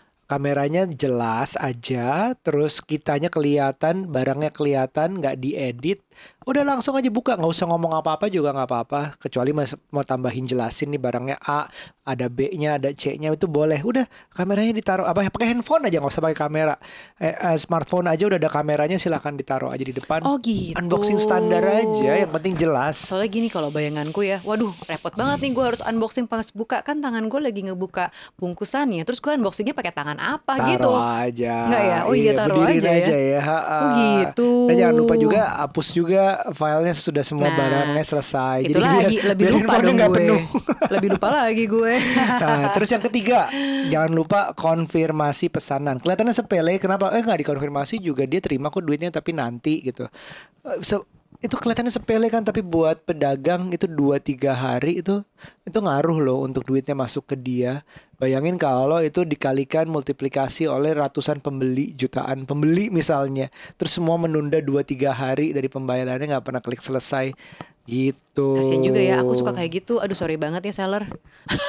kameranya 0.31 0.87
jelas 0.87 1.59
aja, 1.59 2.31
terus 2.39 2.79
kitanya 2.79 3.27
kelihatan, 3.27 4.07
barangnya 4.07 4.55
kelihatan, 4.55 5.19
nggak 5.19 5.35
diedit. 5.43 5.99
Udah 6.47 6.63
langsung 6.63 6.95
aja 6.95 7.11
buka, 7.11 7.35
nggak 7.35 7.51
usah 7.51 7.67
ngomong 7.69 7.99
apa-apa 7.99 8.31
juga 8.31 8.55
nggak 8.55 8.69
apa-apa. 8.71 9.01
Kecuali 9.19 9.51
mas- 9.51 9.77
mau 9.91 10.07
tambahin 10.07 10.47
jelasin 10.47 10.89
nih 10.95 11.01
barangnya 11.03 11.37
A, 11.43 11.67
ada 12.01 12.31
B-nya, 12.31 12.81
ada 12.81 12.89
C-nya 12.95 13.29
itu 13.29 13.45
boleh. 13.45 13.77
Udah 13.83 14.07
kameranya 14.33 14.73
ditaruh 14.73 15.05
apa 15.05 15.27
pakai 15.27 15.53
handphone 15.53 15.85
aja 15.85 16.01
nggak 16.01 16.13
usah 16.15 16.23
pakai 16.23 16.37
kamera. 16.39 16.75
Eh, 17.21 17.35
eh, 17.35 17.57
smartphone 17.59 18.07
aja 18.09 18.25
udah 18.25 18.39
ada 18.41 18.49
kameranya 18.49 18.97
silahkan 18.97 19.35
ditaruh 19.35 19.69
aja 19.69 19.83
di 19.85 19.93
depan. 19.93 20.25
Oh, 20.25 20.39
gitu. 20.41 20.79
Unboxing 20.79 21.19
standar 21.21 21.61
aja, 21.61 22.11
yang 22.25 22.31
penting 22.31 22.55
jelas. 22.55 22.97
Soalnya 22.97 23.29
gini 23.29 23.47
kalau 23.51 23.69
bayanganku 23.69 24.23
ya, 24.23 24.39
waduh 24.41 24.73
repot 24.87 25.13
banget 25.13 25.45
nih 25.45 25.51
gue 25.51 25.65
harus 25.65 25.81
unboxing 25.83 26.25
pas 26.25 26.47
buka 26.55 26.81
kan 26.81 27.03
tangan 27.03 27.27
gue 27.29 27.41
lagi 27.43 27.61
ngebuka 27.69 28.09
bungkusannya, 28.41 29.03
terus 29.03 29.21
gue 29.21 29.33
unboxingnya 29.35 29.77
pakai 29.77 29.93
tangan 29.93 30.20
apa 30.21 30.53
Taruh 30.55 30.69
gitu? 30.69 30.89
aja. 30.93 31.55
Nggak 31.65 31.83
ya? 31.83 31.99
Oh 32.01 32.13
iya, 32.13 32.31
taruh 32.31 32.55
berdiriin 32.57 32.85
aja 33.01 33.15
ya. 33.15 33.39
ya. 33.39 33.41
Oh, 33.41 33.89
gitu. 33.91 34.51
Dan 34.65 34.75
jangan 34.77 34.95
lupa 34.95 35.15
juga 35.15 35.41
hapus 35.57 35.87
juga 35.91 36.23
filenya 36.49 36.93
sudah 36.93 37.21
semua 37.21 37.47
Nah, 37.47 37.55
barangnya 37.55 38.03
selesai. 38.03 38.57
Itu 38.63 38.77
lagi 38.77 39.15
biar- 39.15 39.27
lebih 39.31 39.45
lupa 39.51 39.73
dong 39.77 39.97
gue. 39.97 40.09
penuh. 40.11 40.41
lebih 40.93 41.09
lupa 41.11 41.27
lagi 41.31 41.65
gue. 41.65 41.93
Nah, 42.41 42.71
terus 42.71 42.89
yang 42.89 43.03
ketiga, 43.03 43.45
jangan 43.87 44.11
lupa 44.11 44.39
konfirmasi 44.53 45.47
pesanan. 45.47 45.97
Kelihatannya 45.97 46.33
sepele, 46.33 46.73
kenapa? 46.77 47.11
Eh 47.11 47.21
nggak 47.21 47.39
dikonfirmasi 47.39 47.97
juga 47.97 48.23
dia 48.23 48.39
terima 48.39 48.67
kok 48.67 48.81
duitnya 48.81 49.09
tapi 49.09 49.31
nanti 49.31 49.81
gitu. 49.81 50.09
Eh, 50.61 50.79
se- 50.79 51.05
itu 51.41 51.57
kelihatannya 51.57 51.89
sepele 51.89 52.29
kan, 52.29 52.45
tapi 52.45 52.61
buat 52.61 53.01
pedagang 53.01 53.73
itu 53.73 53.89
2-3 53.89 54.53
hari 54.53 55.01
itu 55.01 55.25
itu 55.65 55.77
ngaruh 55.81 56.21
loh 56.21 56.45
untuk 56.45 56.61
duitnya 56.69 56.93
masuk 56.93 57.33
ke 57.33 57.35
dia. 57.35 57.81
Bayangin 58.21 58.61
kalau 58.61 59.01
itu 59.01 59.25
dikalikan 59.25 59.89
multiplikasi 59.89 60.69
oleh 60.69 60.93
ratusan 60.93 61.41
pembeli, 61.41 61.97
jutaan 61.97 62.45
pembeli 62.45 62.93
misalnya. 62.93 63.49
Terus 63.81 63.97
semua 63.97 64.21
menunda 64.21 64.61
2-3 64.61 65.09
hari 65.09 65.49
dari 65.49 65.65
pembayarannya 65.65 66.37
nggak 66.37 66.45
pernah 66.45 66.61
klik 66.61 66.77
selesai 66.77 67.33
gitu. 67.89 68.61
Kasian 68.61 68.85
juga 68.85 69.01
ya, 69.01 69.25
aku 69.25 69.33
suka 69.33 69.57
kayak 69.57 69.81
gitu. 69.81 69.97
Aduh 69.97 70.13
sorry 70.13 70.37
banget 70.37 70.61
ya 70.69 70.73
seller. 70.85 71.09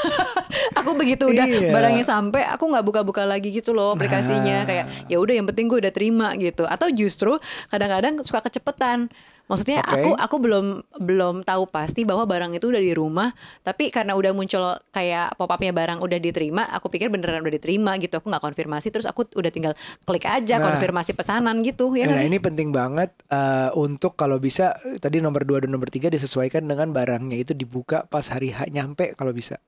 aku 0.79 0.93
begitu 0.93 1.33
udah 1.33 1.49
Iya. 1.49 1.73
barangnya 1.73 2.05
sampai, 2.05 2.45
aku 2.45 2.69
nggak 2.69 2.85
buka-buka 2.85 3.25
lagi 3.25 3.49
gitu 3.49 3.73
loh 3.73 3.97
aplikasinya. 3.97 4.63
Nah. 4.63 4.67
Kayak 4.69 4.85
ya 5.09 5.17
udah 5.17 5.35
yang 5.41 5.49
penting 5.49 5.73
gue 5.73 5.81
udah 5.81 5.93
terima 5.97 6.37
gitu. 6.37 6.69
Atau 6.69 6.93
justru 6.93 7.41
kadang-kadang 7.73 8.21
suka 8.21 8.45
kecepetan. 8.45 9.09
Maksudnya 9.51 9.83
Oke. 9.83 9.93
aku 9.93 10.11
aku 10.17 10.37
belum 10.39 10.67
belum 11.03 11.35
tahu 11.43 11.69
pasti 11.69 12.07
bahwa 12.07 12.25
barang 12.25 12.57
itu 12.57 12.71
udah 12.71 12.83
di 12.83 12.95
rumah, 12.95 13.35
tapi 13.67 13.91
karena 13.91 14.15
udah 14.17 14.33
muncul 14.33 14.79
kayak 14.95 15.35
pop-upnya 15.37 15.75
barang 15.75 15.99
udah 16.01 16.19
diterima, 16.23 16.65
aku 16.71 16.89
pikir 16.89 17.11
beneran 17.13 17.43
udah 17.43 17.55
diterima 17.59 17.99
gitu. 17.99 18.17
Aku 18.23 18.31
nggak 18.31 18.41
konfirmasi, 18.43 18.89
terus 18.95 19.05
aku 19.05 19.27
udah 19.35 19.51
tinggal 19.53 19.75
klik 20.07 20.25
aja 20.25 20.57
Nah. 20.57 20.73
konfirmasi 20.73 21.13
pesanan 21.13 21.61
gitu. 21.67 21.93
Ya 21.99 22.07
nah 22.07 22.17
sih? 22.17 22.31
ini 22.31 22.39
penting 22.39 22.71
banget 22.71 23.11
eh, 23.29 23.71
untuk 23.75 24.15
kalau 24.15 24.39
bisa 24.39 24.79
tadi 25.03 25.19
nomor 25.19 25.43
2 25.45 25.67
dan 25.67 25.71
nomor 25.75 25.91
3 25.91 26.09
disesuaikan 26.09 26.65
dengan 26.65 26.95
barangnya 26.95 27.37
itu 27.37 27.53
dibuka 27.53 28.07
pas 28.07 28.25
hari 28.31 28.55
H 28.55 28.71
nyampe 28.71 29.13
kalau 29.19 29.35
bisa. 29.35 29.59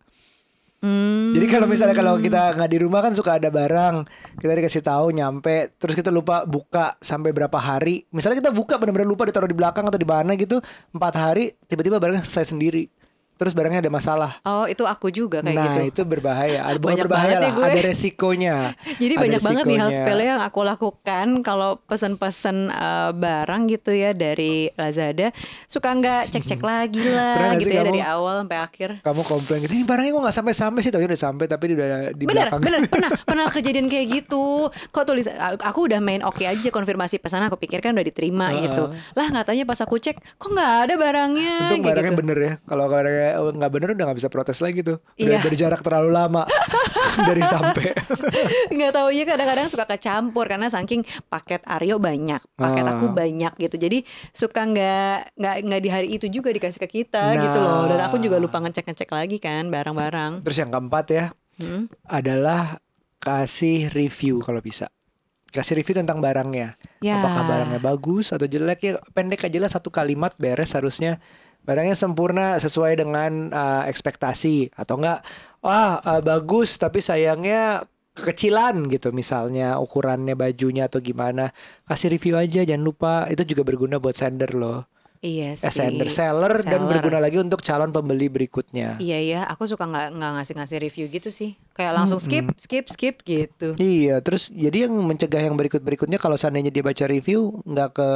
Hmm. 0.85 1.33
Jadi 1.33 1.49
kalau 1.49 1.65
misalnya 1.65 1.97
kalau 1.97 2.21
kita 2.21 2.61
nggak 2.61 2.69
di 2.69 2.79
rumah 2.85 3.01
kan 3.01 3.17
suka 3.17 3.41
ada 3.41 3.49
barang 3.49 4.05
kita 4.37 4.53
dikasih 4.53 4.85
tahu 4.85 5.17
nyampe 5.17 5.73
terus 5.81 5.97
kita 5.97 6.13
lupa 6.13 6.45
buka 6.45 6.93
sampai 7.01 7.33
berapa 7.33 7.57
hari. 7.57 8.05
Misalnya 8.13 8.45
kita 8.45 8.53
buka 8.53 8.77
benar-benar 8.77 9.09
lupa 9.09 9.25
ditaruh 9.25 9.49
di 9.49 9.57
belakang 9.57 9.89
atau 9.89 9.97
di 9.97 10.05
mana 10.05 10.37
gitu 10.37 10.61
empat 10.93 11.15
hari 11.17 11.57
tiba-tiba 11.73 11.97
barangnya 11.97 12.29
selesai 12.29 12.53
sendiri. 12.53 12.85
Terus 13.35 13.53
barangnya 13.53 13.81
ada 13.81 13.91
masalah. 13.91 14.39
Oh 14.43 14.65
itu 14.65 14.83
aku 14.83 15.09
juga 15.09 15.39
kayak 15.41 15.53
nah 15.53 15.75
gitu. 15.77 15.81
itu 15.91 16.03
berbahaya. 16.05 16.61
Ada 16.65 16.77
bukan 16.77 16.87
Banyak 16.89 17.03
berbahaya 17.03 17.27
banget 17.27 17.35
ya 17.35 17.43
lah, 17.43 17.53
gue. 17.53 17.67
ada 17.67 17.81
resikonya. 17.85 18.57
Jadi 19.03 19.13
Ada 19.13 19.21
banyak 19.21 19.41
banget 19.43 19.65
nih 19.65 19.77
hal 19.77 19.89
resikonya. 19.89 20.07
sepele 20.07 20.25
yang 20.25 20.41
aku 20.41 20.61
lakukan 20.63 21.27
kalau 21.41 21.71
pesen-pesen 21.81 22.57
eh, 22.69 23.11
barang 23.13 23.63
gitu 23.69 23.91
ya 23.91 24.11
dari 24.13 24.55
Lazada 24.73 25.35
suka 25.65 25.89
nggak 25.91 26.23
cek-cek 26.31 26.63
lagi 26.67 27.03
lah 27.05 27.57
gitu 27.57 27.71
ya 27.71 27.81
kamu- 27.81 27.89
dari 27.89 28.03
awal 28.03 28.35
sampai 28.41 28.59
akhir. 28.61 28.89
Kamu 29.01 29.23
komplain 29.25 29.59
gitu, 29.61 29.73
ini 29.73 29.83
barangnya 29.83 30.11
kok 30.11 30.23
nggak 30.23 30.37
sampai-sampai 30.37 30.81
sih, 30.81 30.91
tapi 30.91 31.05
udah 31.05 31.21
sampai, 31.21 31.45
tapi 31.45 31.65
udah 31.71 31.87
di 32.11 32.25
Bener, 32.25 32.47
belakang. 32.47 32.61
bener, 32.61 32.81
pernah, 32.87 33.11
pernah 33.29 33.47
kejadian 33.49 33.87
kayak 33.87 34.07
gitu. 34.13 34.45
Kok 34.89 35.05
tulis, 35.05 35.27
aku 35.59 35.81
udah 35.85 35.99
main 35.99 36.23
oke 36.23 36.43
aja 36.43 36.69
konfirmasi 36.69 37.19
pesanan, 37.19 37.47
aku 37.47 37.59
pikir 37.59 37.81
kan 37.81 37.91
udah 37.91 38.05
diterima 38.05 38.55
gitu. 38.61 38.89
Lah 39.13 39.27
nggak 39.27 39.45
tanya 39.45 39.65
pas 39.65 39.81
aku 39.81 39.97
cek, 39.97 40.23
kok 40.35 40.49
nggak 40.49 40.73
ada 40.83 40.95
barangnya? 40.95 41.55
Untung 41.67 41.83
barangnya 41.83 42.13
gitu. 42.13 42.21
bener 42.21 42.39
ya. 42.39 42.53
Kalau 42.63 42.87
barangnya 42.87 43.24
nggak 43.33 43.71
bener 43.71 43.89
udah 43.93 44.05
nggak 44.05 44.19
bisa 44.19 44.29
protes 44.29 44.59
lagi 44.59 44.81
tuh. 44.81 44.99
Udah 45.15 45.37
Iya. 45.37 45.39
Dari 45.41 45.57
jarak 45.57 45.81
terlalu 45.81 46.11
lama 46.11 46.43
dari 47.29 47.41
sampai. 47.41 47.95
nggak 48.69 48.93
tahu 48.93 49.09
ya 49.11 49.25
kadang-kadang 49.25 49.67
suka 49.67 49.87
kecampur 49.87 50.45
karena 50.45 50.67
saking 50.67 51.01
paket 51.25 51.63
Aryo 51.65 51.97
banyak 51.97 52.43
paket 52.53 52.85
aku 52.85 53.07
Ah. 53.07 53.15
banyak 53.17 53.53
gitu 53.57 53.77
jadi 53.79 53.99
suka 54.31 54.61
nggak 54.65 55.17
nggak 55.35 55.57
nggak 55.63 55.81
di 55.81 55.89
hari 55.89 56.09
itu 56.11 56.27
juga 56.29 56.51
dikasih 56.51 56.81
ke 56.81 56.89
kita 56.97 57.39
gitu 57.39 57.59
loh 57.59 57.87
dan 57.87 58.03
aku 58.03 58.19
juga 58.19 58.37
lupa 58.37 58.59
ngecek 58.59 58.85
ngecek 58.85 59.11
lagi 59.11 59.39
kan 59.39 59.69
barang-barang 59.69 60.43
Terus 60.43 60.59
yang 60.59 60.71
keempat 60.71 61.07
ya 61.09 61.25
Hmm. 61.55 61.87
adalah 62.05 62.83
kasih 63.17 63.87
review 63.89 64.43
kalau 64.43 64.59
bisa. 64.59 64.91
Kasih 65.47 65.79
review 65.79 65.95
tentang 65.95 66.19
barangnya. 66.19 66.75
Ya. 66.99 67.15
Apakah 67.17 67.47
barangnya 67.47 67.79
bagus 67.79 68.29
atau 68.29 68.43
jelek 68.45 68.81
ya 68.83 68.93
pendek 69.11 69.39
aja 69.41 69.59
lah 69.59 69.71
satu 69.71 69.87
kalimat 69.89 70.35
beres 70.35 70.75
harusnya. 70.75 71.23
Barangnya 71.65 71.97
sempurna 71.97 72.61
sesuai 72.61 73.01
dengan 73.01 73.51
uh, 73.51 73.83
ekspektasi. 73.89 74.77
Atau 74.77 75.01
enggak 75.01 75.25
wah 75.65 75.99
uh, 76.05 76.21
bagus 76.21 76.77
tapi 76.77 77.01
sayangnya 77.01 77.89
kekecilan 78.15 78.87
gitu. 78.93 79.11
Misalnya 79.11 79.81
ukurannya 79.81 80.39
bajunya 80.39 80.87
atau 80.87 81.03
gimana. 81.03 81.51
Kasih 81.89 82.13
review 82.15 82.39
aja 82.39 82.63
jangan 82.63 82.85
lupa. 82.85 83.15
Itu 83.27 83.43
juga 83.43 83.67
berguna 83.67 83.99
buat 83.99 84.15
sender 84.15 84.55
loh. 84.55 84.87
Iya 85.25 85.57
eh, 85.57 85.73
sih. 85.73 85.73
sender 85.73 86.13
seller, 86.13 86.53
dan 86.61 86.85
Seller. 86.85 86.91
berguna 87.01 87.17
lagi 87.17 87.41
untuk 87.41 87.65
calon 87.65 87.89
pembeli 87.89 88.29
berikutnya. 88.29 89.01
Iya 89.01 89.19
iya. 89.25 89.41
Aku 89.49 89.65
suka 89.65 89.89
nggak 89.89 90.21
nggak 90.21 90.33
ngasih 90.37 90.55
ngasih 90.61 90.79
review 90.85 91.05
gitu 91.09 91.33
sih. 91.33 91.57
Kayak 91.73 91.97
langsung 91.97 92.21
skip 92.21 92.53
skip 92.61 92.93
skip 92.93 93.25
gitu. 93.25 93.73
Iya, 93.81 94.21
terus 94.21 94.53
jadi 94.53 94.85
yang 94.85 95.01
mencegah 95.01 95.41
yang 95.41 95.57
berikut-berikutnya 95.57 96.21
kalau 96.21 96.37
seandainya 96.37 96.69
dia 96.69 96.85
baca 96.85 97.09
review 97.09 97.65
nggak 97.65 97.91
ke 97.97 98.11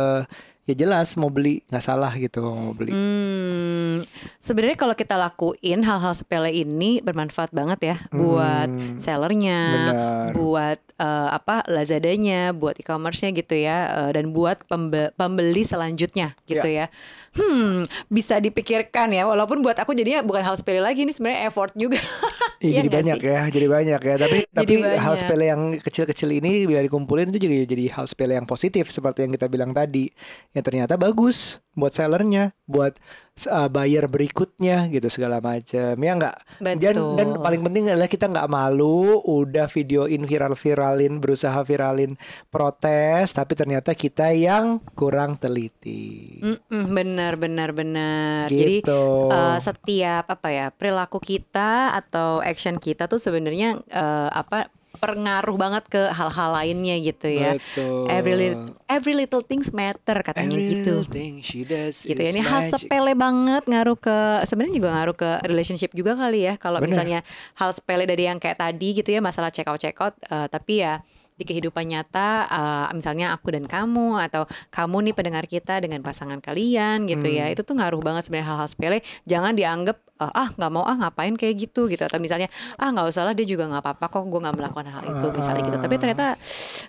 ya 0.68 0.76
jelas 0.76 1.16
mau 1.16 1.32
beli 1.32 1.64
nggak 1.72 1.80
salah 1.80 2.12
gitu 2.12 2.44
mau 2.44 2.76
beli. 2.76 2.92
Hmm, 2.92 4.04
sebenarnya 4.36 4.76
kalau 4.76 4.92
kita 4.92 5.16
lakuin 5.16 5.80
hal-hal 5.80 6.12
sepele 6.12 6.52
ini 6.52 7.00
bermanfaat 7.00 7.56
banget 7.56 7.80
ya 7.80 7.96
buat 8.12 8.68
sellernya, 9.00 9.60
Benar. 9.72 10.28
buat 10.36 10.78
eh, 11.00 11.28
apa 11.32 11.64
Lazadanya, 11.72 12.52
buat 12.52 12.76
e-commerce-nya 12.76 13.32
gitu 13.32 13.56
ya, 13.56 13.78
eh, 13.88 14.10
dan 14.12 14.36
buat 14.36 14.60
pembe- 14.68 15.08
pembeli 15.16 15.64
selanjutnya 15.64 16.36
gitu 16.44 16.68
ya. 16.68 16.92
Hmm, 17.38 17.86
bisa 18.10 18.42
dipikirkan 18.42 19.14
ya, 19.14 19.22
walaupun 19.30 19.62
buat 19.62 19.78
aku 19.78 19.94
jadinya 19.94 20.26
bukan 20.26 20.42
hal 20.42 20.58
sepele 20.58 20.82
lagi 20.82 21.06
ini 21.06 21.14
sebenarnya 21.14 21.46
effort 21.46 21.72
juga. 21.78 21.98
Iya, 22.58 22.82
jadi 22.82 22.90
banyak 22.90 23.18
sih? 23.22 23.30
ya, 23.30 23.42
jadi 23.54 23.66
banyak 23.70 24.00
ya. 24.02 24.14
Tapi 24.18 24.38
tapi 24.50 24.82
hal 24.82 24.98
banyak. 24.98 25.14
sepele 25.14 25.44
yang 25.46 25.62
kecil-kecil 25.78 26.42
ini 26.42 26.66
bila 26.66 26.82
dikumpulin 26.82 27.30
itu 27.30 27.46
juga 27.46 27.54
jadi 27.62 27.84
hal 27.94 28.10
sepele 28.10 28.34
yang 28.34 28.50
positif 28.50 28.90
seperti 28.90 29.22
yang 29.22 29.30
kita 29.30 29.46
bilang 29.46 29.70
tadi. 29.70 30.10
Yang 30.50 30.64
ternyata 30.66 30.98
bagus 30.98 31.62
buat 31.78 31.94
sellernya, 31.94 32.50
buat 32.66 32.98
uh, 33.46 33.70
buyer 33.70 34.10
berikutnya 34.10 34.90
gitu 34.90 35.06
segala 35.06 35.38
macam. 35.38 35.94
Ya 35.94 36.12
enggak. 36.16 36.36
Dan 36.58 36.96
dan 37.14 37.28
paling 37.38 37.62
penting 37.62 37.92
adalah 37.92 38.10
kita 38.10 38.26
nggak 38.26 38.50
malu, 38.50 39.22
udah 39.22 39.70
videoin 39.70 40.26
viral-viralin, 40.26 41.22
berusaha 41.22 41.60
viralin 41.62 42.18
protes, 42.48 43.36
tapi 43.36 43.54
ternyata 43.54 43.94
kita 43.94 44.34
yang 44.34 44.82
kurang 44.98 45.38
teliti. 45.38 46.40
Mm-mm, 46.42 46.84
benar 46.90 47.38
benar 47.38 47.70
benar. 47.76 48.48
Jadi 48.50 48.80
Gitu. 48.82 49.02
eh, 49.28 49.58
setiap 49.60 50.24
apa 50.32 50.48
ya 50.48 50.66
perilaku 50.72 51.20
kita 51.20 51.92
atau 51.92 52.40
action 52.40 52.80
kita 52.80 53.06
tuh 53.06 53.20
sebenarnya 53.20 53.78
eh, 53.86 54.30
apa 54.32 54.72
pengaruh 54.98 55.54
banget 55.54 55.84
ke 55.86 56.02
hal-hal 56.10 56.50
lainnya 56.52 56.96
gitu 56.98 57.26
ya. 57.26 57.54
Betul. 57.54 58.06
Every 58.06 58.34
little, 58.34 58.76
every 58.86 59.14
little 59.14 59.40
things 59.40 59.70
matter 59.70 60.18
katanya 60.20 60.52
Every 60.52 60.66
gitu. 60.68 60.76
little 61.00 61.04
thing 61.06 61.40
she 61.40 61.62
does 61.62 62.02
Gitu 62.02 62.18
ya. 62.18 62.30
Ini 62.30 62.42
hal 62.42 62.68
sepele 62.68 63.14
banget 63.14 63.64
ngaruh 63.64 63.94
ke 63.94 64.16
sebenarnya 64.42 64.74
juga 64.76 64.88
ngaruh 64.92 65.16
ke 65.16 65.30
relationship 65.44 65.90
juga 65.92 66.12
kali 66.12 66.44
ya. 66.44 66.54
Kalau 66.54 66.78
misalnya 66.82 67.22
hal 67.54 67.70
sepele 67.70 68.04
dari 68.04 68.26
yang 68.26 68.36
kayak 68.36 68.58
tadi 68.58 68.92
gitu 68.92 69.08
ya 69.08 69.18
masalah 69.18 69.48
check 69.48 69.64
out 69.64 69.78
check 69.78 69.94
out 69.96 70.18
eh, 70.20 70.46
tapi 70.46 70.82
ya 70.82 70.98
di 71.34 71.46
kehidupan 71.46 71.86
nyata 71.86 72.50
eh, 72.50 72.86
misalnya 72.92 73.30
aku 73.30 73.54
dan 73.54 73.70
kamu 73.70 74.18
atau 74.26 74.42
kamu 74.68 75.06
nih 75.06 75.14
pendengar 75.14 75.46
kita 75.46 75.78
dengan 75.78 76.02
pasangan 76.02 76.42
kalian 76.42 77.06
gitu 77.06 77.30
Hmm. 77.30 77.38
ya 77.38 77.46
itu 77.46 77.62
tuh 77.62 77.78
ngaruh 77.78 78.02
banget 78.02 78.26
sebenarnya 78.26 78.48
hal-hal 78.50 78.66
sepele 78.66 78.98
jangan 79.22 79.54
dianggap 79.54 80.02
ah 80.20 80.50
nggak 80.50 80.70
mau 80.70 80.82
ah 80.82 80.98
ngapain 80.98 81.34
kayak 81.34 81.54
gitu 81.56 81.86
gitu. 81.86 82.02
Atau 82.02 82.18
misalnya 82.18 82.50
ah 82.74 82.90
nggak 82.90 83.06
usah 83.06 83.22
lah 83.22 83.32
dia 83.32 83.46
juga 83.46 83.70
nggak 83.70 83.82
apa-apa 83.82 84.06
kok 84.08 84.26
gue 84.26 84.40
nggak 84.42 84.56
melakukan 84.56 84.86
hal 84.90 85.02
itu 85.06 85.26
misalnya 85.30 85.62
gitu. 85.62 85.78
Tapi 85.78 85.94
ternyata 85.96 86.26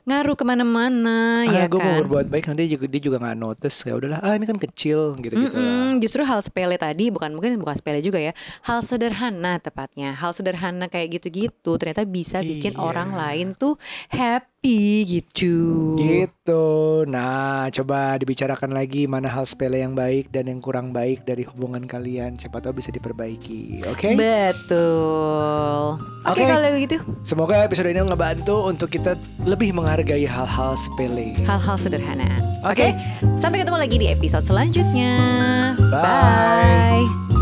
ngaruh 0.03 0.33
ke 0.33 0.43
mana-mana 0.43 1.45
ah, 1.45 1.53
ya 1.53 1.63
gue 1.65 1.77
mau 1.77 1.85
kan? 1.85 2.01
berbuat 2.03 2.25
baik 2.27 2.45
nanti 2.47 2.65
juga 2.65 2.85
dia 2.85 3.01
juga 3.01 3.17
nggak 3.19 3.37
notice 3.37 3.77
ya 3.83 3.93
udahlah 3.93 4.19
ah 4.19 4.33
ini 4.33 4.45
kan 4.45 4.57
kecil 4.57 5.13
gitu 5.17 5.33
gitu 5.35 5.53
Mm-mm, 5.53 5.99
justru 5.99 6.23
hal 6.23 6.41
sepele 6.41 6.75
tadi 6.75 7.09
bukan 7.09 7.29
mungkin 7.29 7.59
bukan 7.59 7.75
sepele 7.75 7.99
juga 7.99 8.17
ya 8.17 8.33
hal 8.65 8.81
sederhana 8.81 9.59
tepatnya 9.59 10.15
hal 10.15 10.31
sederhana 10.31 10.87
kayak 10.87 11.19
gitu-gitu 11.19 11.77
ternyata 11.77 12.01
bisa 12.03 12.41
bikin 12.41 12.73
Iya. 12.73 12.81
orang 12.81 13.11
lain 13.11 13.47
tuh 13.53 13.75
happy 14.09 14.48
gitu. 14.63 15.55
Gitu. 15.95 16.65
Nah 17.07 17.71
coba 17.71 18.19
dibicarakan 18.19 18.75
lagi 18.75 19.07
mana 19.07 19.31
hal 19.31 19.47
sepele 19.47 19.79
yang 19.79 19.95
baik 19.95 20.29
dan 20.35 20.51
yang 20.51 20.59
kurang 20.59 20.91
baik 20.91 21.23
dari 21.23 21.47
hubungan 21.47 21.87
kalian. 21.87 22.35
Siapa 22.35 22.59
tahu 22.59 22.83
bisa 22.83 22.91
diperbaiki 22.91 23.87
oke? 23.87 24.19
Betul. 24.19 25.95
Oke 26.27 26.43
Oke. 26.43 26.43
kalau 26.43 26.69
gitu. 26.75 26.97
Semoga 27.23 27.63
episode 27.63 27.87
ini 27.87 28.03
ngebantu 28.03 28.67
untuk 28.67 28.91
kita 28.91 29.15
lebih 29.47 29.71
menghargai 29.71 30.27
hal-hal 30.27 30.75
sepele. 30.75 31.31
Hal-hal 31.47 31.79
sederhana. 31.79 32.43
Oke. 32.67 32.91
oke 32.91 33.37
sampai 33.39 33.63
ketemu 33.63 33.77
lagi 33.79 33.95
di 33.95 34.07
episode 34.11 34.43
selanjutnya. 34.43 35.13
Bye. 35.87 37.07
bye. 37.07 37.38